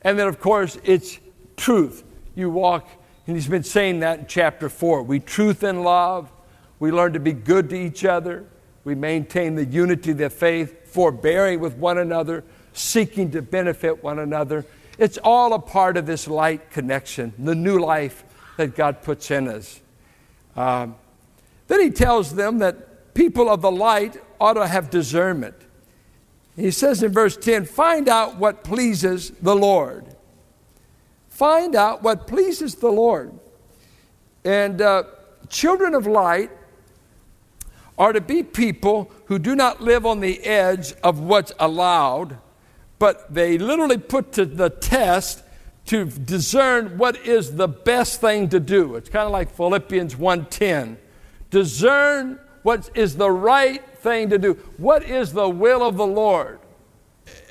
And 0.02 0.18
then, 0.18 0.28
of 0.28 0.40
course, 0.40 0.78
it's 0.84 1.20
truth. 1.58 2.04
You 2.36 2.50
walk, 2.50 2.88
and 3.28 3.36
he's 3.36 3.48
been 3.48 3.64
saying 3.64 4.00
that 4.00 4.20
in 4.20 4.26
chapter 4.28 4.70
4. 4.70 5.04
We 5.04 5.20
truth 5.20 5.64
and 5.64 5.84
love. 5.84 6.32
We 6.80 6.92
learn 6.92 7.14
to 7.14 7.20
be 7.20 7.34
good 7.34 7.70
to 7.72 7.76
each 7.76 8.06
other. 8.06 8.46
We 8.86 8.96
maintain 8.96 9.56
the 9.56 9.66
unity 9.66 10.12
of 10.12 10.20
the 10.20 10.30
faith, 10.30 10.88
forbearing 10.88 11.60
with 11.60 11.76
one 11.76 11.98
another, 11.98 12.46
seeking 12.72 13.32
to 13.32 13.42
benefit 13.42 14.02
one 14.02 14.20
another. 14.20 14.66
It's 15.00 15.18
all 15.24 15.54
a 15.54 15.60
part 15.60 15.96
of 15.96 16.06
this 16.06 16.28
light 16.28 16.72
connection, 16.72 17.34
the 17.40 17.56
new 17.56 17.80
life 17.80 18.26
that 18.58 18.76
God 18.76 19.02
puts 19.02 19.32
in 19.32 19.48
us. 19.48 19.80
Um, 20.58 20.96
then 21.68 21.80
he 21.80 21.90
tells 21.90 22.36
them 22.36 22.60
that 22.60 23.14
people 23.14 23.50
of 23.50 23.62
the 23.62 23.72
light 23.72 24.18
ought 24.42 24.54
to 24.54 24.68
have 24.68 24.90
discernment. 24.90 25.56
He 26.58 26.72
says 26.72 27.02
in 27.02 27.14
verse 27.14 27.38
10 27.38 27.66
find 27.66 28.10
out 28.10 28.38
what 28.38 28.66
pleases 28.66 29.32
the 29.42 29.56
Lord. 29.56 30.06
Find 31.30 31.76
out 31.76 32.04
what 32.04 32.28
pleases 32.28 32.76
the 32.76 32.90
Lord. 32.90 33.32
And 34.44 34.82
uh, 34.82 35.04
children 35.48 35.96
of 35.96 36.06
light 36.08 36.52
are 37.98 38.12
to 38.12 38.20
be 38.20 38.44
people 38.44 39.12
who 39.28 39.40
do 39.40 39.56
not 39.56 39.80
live 39.82 40.06
on 40.06 40.20
the 40.20 40.44
edge 40.44 40.94
of 41.04 41.20
what's 41.20 41.54
allowed, 41.60 42.38
but 43.00 43.34
they 43.34 43.58
literally 43.58 43.98
put 43.98 44.34
to 44.34 44.46
the 44.46 44.70
test 44.70 45.44
to 45.86 46.06
discern 46.06 46.98
what 46.98 47.18
is 47.26 47.56
the 47.56 47.68
best 47.68 48.22
thing 48.22 48.50
to 48.50 48.60
do. 48.60 48.96
It's 48.96 49.10
kind 49.10 49.26
of 49.26 49.32
like 49.32 49.50
Philippians 49.56 50.16
1:10. 50.16 50.98
Discern 51.50 52.40
what 52.62 52.92
is 52.94 53.16
the 53.16 53.32
right 53.32 53.84
thing 54.00 54.30
to 54.30 54.38
do. 54.38 54.54
What 54.78 55.04
is 55.04 55.34
the 55.34 55.50
will 55.50 55.82
of 55.82 55.98
the 55.98 56.06
Lord? 56.06 56.60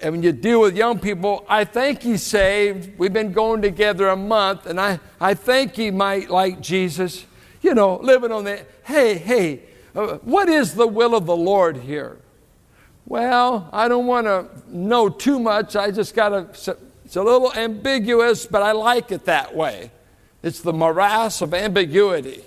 and 0.02 0.12
when 0.12 0.22
you 0.22 0.32
deal 0.32 0.61
with 0.61 0.76
young 0.76 0.98
people, 0.98 1.44
I 1.48 1.64
think 1.64 2.02
he's 2.02 2.22
saved. 2.22 2.98
We've 2.98 3.12
been 3.12 3.32
going 3.32 3.62
together 3.62 4.08
a 4.08 4.16
month, 4.16 4.66
and 4.66 4.80
I, 4.80 5.00
I 5.20 5.34
think 5.34 5.74
he 5.74 5.90
might 5.90 6.30
like 6.30 6.61
Jesus. 6.61 7.26
You 7.62 7.74
know, 7.74 7.96
living 7.96 8.30
on 8.30 8.44
the, 8.44 8.64
hey, 8.84 9.18
hey, 9.18 9.62
uh, 9.94 10.18
what 10.18 10.48
is 10.48 10.74
the 10.74 10.87
will 10.87 11.14
of 11.14 11.26
the 11.26 11.37
Lord 11.37 11.78
here? 11.78 12.18
Well, 13.09 13.71
I 13.73 13.88
don't 13.88 14.07
want 14.07 14.27
to 14.27 14.49
know 14.68 15.09
too 15.09 15.38
much. 15.38 15.77
I 15.77 15.90
just 15.90 16.14
got 16.14 16.29
to, 16.29 16.77
it's 17.07 17.16
a 17.16 17.23
little 17.23 17.51
ambiguous, 17.55 18.44
but 18.44 18.62
I 18.62 18.73
like 18.73 19.11
it 19.11 19.25
that 19.25 19.57
way. 19.57 19.90
It's 20.42 20.61
the 20.61 20.75
morass 20.75 21.40
of 21.40 21.55
ambiguity. 21.55 22.44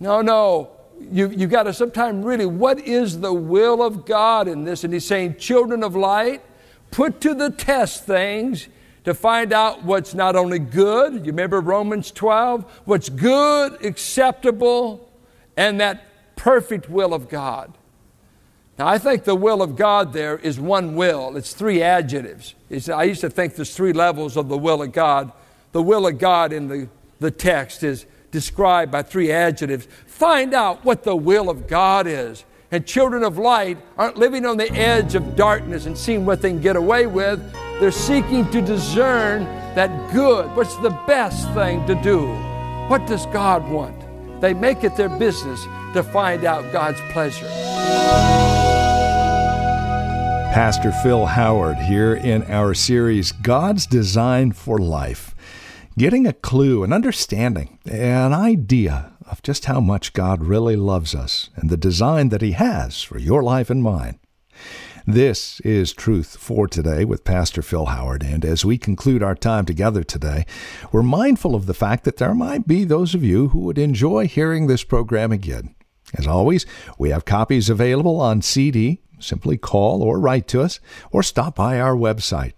No, 0.00 0.22
no 0.22 0.70
you, 0.98 1.28
you 1.28 1.46
got 1.46 1.64
to 1.64 1.74
sometimes 1.74 2.24
really, 2.24 2.46
what 2.46 2.80
is 2.80 3.20
the 3.20 3.34
will 3.34 3.82
of 3.82 4.06
God 4.06 4.48
in 4.48 4.64
this? 4.64 4.84
And 4.84 4.94
he's 4.94 5.06
saying, 5.06 5.36
children 5.36 5.84
of 5.84 5.94
light, 5.94 6.42
put 6.90 7.20
to 7.20 7.34
the 7.34 7.50
test 7.50 8.06
things 8.06 8.68
to 9.04 9.12
find 9.12 9.52
out 9.52 9.84
what's 9.84 10.14
not 10.14 10.34
only 10.34 10.60
good, 10.60 11.12
you 11.12 11.32
remember 11.32 11.60
Romans 11.60 12.10
12, 12.10 12.64
what's 12.86 13.10
good, 13.10 13.84
acceptable, 13.84 15.12
and 15.58 15.78
that 15.78 16.04
perfect 16.36 16.88
will 16.88 17.12
of 17.12 17.28
God. 17.28 17.74
Now, 18.78 18.88
I 18.88 18.98
think 18.98 19.24
the 19.24 19.34
will 19.34 19.62
of 19.62 19.74
God 19.74 20.12
there 20.12 20.36
is 20.36 20.60
one 20.60 20.96
will. 20.96 21.36
It's 21.36 21.54
three 21.54 21.82
adjectives. 21.82 22.54
It's, 22.68 22.88
I 22.88 23.04
used 23.04 23.22
to 23.22 23.30
think 23.30 23.54
there's 23.54 23.74
three 23.74 23.94
levels 23.94 24.36
of 24.36 24.48
the 24.48 24.58
will 24.58 24.82
of 24.82 24.92
God. 24.92 25.32
The 25.72 25.82
will 25.82 26.06
of 26.06 26.18
God 26.18 26.52
in 26.52 26.68
the, 26.68 26.88
the 27.18 27.30
text 27.30 27.82
is 27.82 28.04
described 28.30 28.92
by 28.92 29.02
three 29.02 29.32
adjectives. 29.32 29.88
Find 30.06 30.52
out 30.52 30.84
what 30.84 31.04
the 31.04 31.16
will 31.16 31.48
of 31.48 31.66
God 31.66 32.06
is. 32.06 32.44
And 32.70 32.84
children 32.84 33.22
of 33.22 33.38
light 33.38 33.78
aren't 33.96 34.18
living 34.18 34.44
on 34.44 34.58
the 34.58 34.70
edge 34.72 35.14
of 35.14 35.36
darkness 35.36 35.86
and 35.86 35.96
seeing 35.96 36.26
what 36.26 36.42
they 36.42 36.50
can 36.50 36.60
get 36.60 36.76
away 36.76 37.06
with. 37.06 37.40
They're 37.80 37.90
seeking 37.90 38.50
to 38.50 38.60
discern 38.60 39.44
that 39.74 40.12
good. 40.12 40.54
What's 40.54 40.76
the 40.76 40.90
best 41.06 41.50
thing 41.52 41.86
to 41.86 41.94
do? 42.02 42.26
What 42.88 43.06
does 43.06 43.24
God 43.26 43.66
want? 43.70 44.40
They 44.40 44.52
make 44.52 44.84
it 44.84 44.96
their 44.96 45.08
business 45.08 45.64
to 45.94 46.02
find 46.02 46.44
out 46.44 46.70
God's 46.72 47.00
pleasure. 47.12 48.65
Pastor 50.56 50.90
Phil 50.90 51.26
Howard 51.26 51.76
here 51.76 52.14
in 52.14 52.42
our 52.44 52.72
series, 52.72 53.30
God's 53.30 53.84
Design 53.84 54.52
for 54.52 54.78
Life 54.78 55.34
getting 55.98 56.26
a 56.26 56.32
clue, 56.32 56.82
an 56.82 56.94
understanding, 56.94 57.78
an 57.84 58.32
idea 58.32 59.12
of 59.26 59.42
just 59.42 59.66
how 59.66 59.80
much 59.80 60.14
God 60.14 60.42
really 60.42 60.74
loves 60.74 61.14
us 61.14 61.50
and 61.56 61.68
the 61.68 61.76
design 61.76 62.30
that 62.30 62.40
He 62.40 62.52
has 62.52 63.02
for 63.02 63.18
your 63.18 63.42
life 63.42 63.68
and 63.68 63.82
mine. 63.82 64.18
This 65.06 65.60
is 65.60 65.92
Truth 65.92 66.38
for 66.38 66.66
Today 66.66 67.04
with 67.04 67.22
Pastor 67.22 67.60
Phil 67.60 67.84
Howard. 67.84 68.22
And 68.22 68.42
as 68.42 68.64
we 68.64 68.78
conclude 68.78 69.22
our 69.22 69.34
time 69.34 69.66
together 69.66 70.02
today, 70.02 70.46
we're 70.90 71.02
mindful 71.02 71.54
of 71.54 71.66
the 71.66 71.74
fact 71.74 72.04
that 72.04 72.16
there 72.16 72.34
might 72.34 72.66
be 72.66 72.84
those 72.84 73.14
of 73.14 73.22
you 73.22 73.48
who 73.48 73.58
would 73.58 73.76
enjoy 73.76 74.26
hearing 74.26 74.68
this 74.68 74.84
program 74.84 75.32
again. 75.32 75.75
As 76.16 76.26
always, 76.26 76.66
we 76.98 77.10
have 77.10 77.24
copies 77.24 77.70
available 77.70 78.20
on 78.20 78.42
CD. 78.42 79.00
Simply 79.18 79.56
call 79.56 80.02
or 80.02 80.20
write 80.20 80.46
to 80.48 80.60
us 80.60 80.78
or 81.10 81.22
stop 81.22 81.54
by 81.54 81.80
our 81.80 81.96
website. 81.96 82.52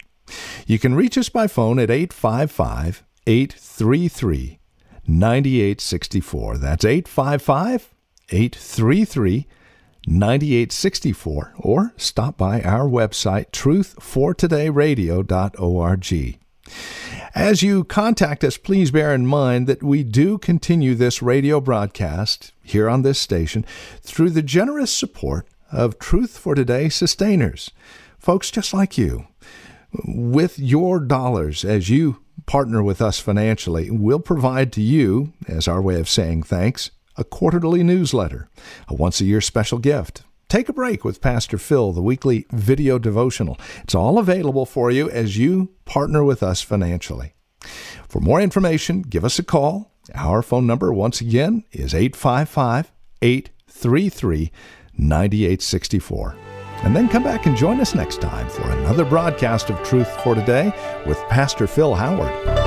You 0.67 0.79
can 0.79 0.95
reach 0.95 1.17
us 1.17 1.29
by 1.29 1.47
phone 1.47 1.79
at 1.79 1.91
855 1.91 3.05
833 3.27 4.59
9864. 5.07 6.59
That's 6.59 6.85
855 6.85 7.95
833 8.31 9.47
9864. 10.07 11.55
Or 11.59 11.93
stop 11.97 12.37
by 12.37 12.61
our 12.63 12.89
website, 12.89 13.51
truthfortodayradio.org. 13.51 16.39
As 17.35 17.63
you 17.63 17.85
contact 17.85 18.43
us, 18.43 18.57
please 18.57 18.91
bear 18.91 19.15
in 19.15 19.27
mind 19.27 19.67
that 19.67 19.83
we 19.83 20.03
do 20.03 20.39
continue 20.39 20.95
this 20.95 21.21
radio 21.23 21.61
broadcast 21.61 22.53
here 22.63 22.89
on 22.89 23.03
this 23.03 23.21
station 23.21 23.67
through 24.01 24.31
the 24.31 24.43
generous 24.43 24.91
support 24.91 25.47
of 25.71 25.99
Truth 25.99 26.39
for 26.39 26.55
Today 26.55 26.89
sustainers, 26.89 27.71
folks 28.19 28.51
just 28.51 28.73
like 28.73 28.97
you. 28.97 29.27
With 30.07 30.59
your 30.59 31.01
dollars, 31.01 31.65
as 31.65 31.91
you 31.91 32.23
partner 32.47 32.83
with 32.83 33.03
us 33.03 33.21
financially, 33.21 33.91
we'll 33.91 34.21
provide 34.21 34.73
to 34.73 34.81
you, 34.81 35.35
as 35.47 35.69
our 35.69 35.83
way 35.83 36.01
of 36.01 36.09
saying 36.09 36.45
thanks, 36.45 36.91
a 37.17 37.25
quarterly 37.25 37.83
newsletter, 37.83 38.49
a 38.89 38.95
once 38.95 39.21
a 39.21 39.25
year 39.25 39.43
special 39.43 39.79
gift. 39.79 40.23
Take 40.49 40.71
a 40.71 40.73
break 40.73 41.05
with 41.05 41.21
Pastor 41.21 41.59
Phil, 41.59 41.93
the 41.93 42.01
weekly 42.01 42.47
video 42.51 42.99
devotional. 42.99 43.59
It's 43.83 43.95
all 43.95 44.19
available 44.19 44.65
for 44.65 44.91
you 44.91 45.11
as 45.11 45.37
you 45.37 45.75
partner 45.85 46.25
with 46.25 46.43
us 46.43 46.63
financially. 46.63 47.35
For 48.09 48.21
more 48.21 48.41
information, 48.41 49.03
give 49.03 49.27
us 49.27 49.39
a 49.39 49.43
call. 49.43 49.93
Our 50.15 50.41
phone 50.41 50.67
number, 50.67 50.91
once 50.91 51.21
again, 51.21 51.65
is 51.71 51.95
855 51.95 52.91
833 53.21 54.51
9864. 54.97 56.37
And 56.85 56.97
then 56.97 57.11
come 57.11 57.25
back 57.25 57.45
and 57.45 57.55
join 57.55 57.79
us 57.81 57.95
next 57.95 58.23
time 58.23 58.49
for 58.49 58.63
another 58.63 59.05
broadcast 59.05 59.69
of 59.69 59.83
Truth 59.83 60.09
for 60.23 60.35
Today 60.35 60.73
with 61.07 61.19
Pastor 61.29 61.67
Phil 61.67 61.95
Howard. 61.95 62.58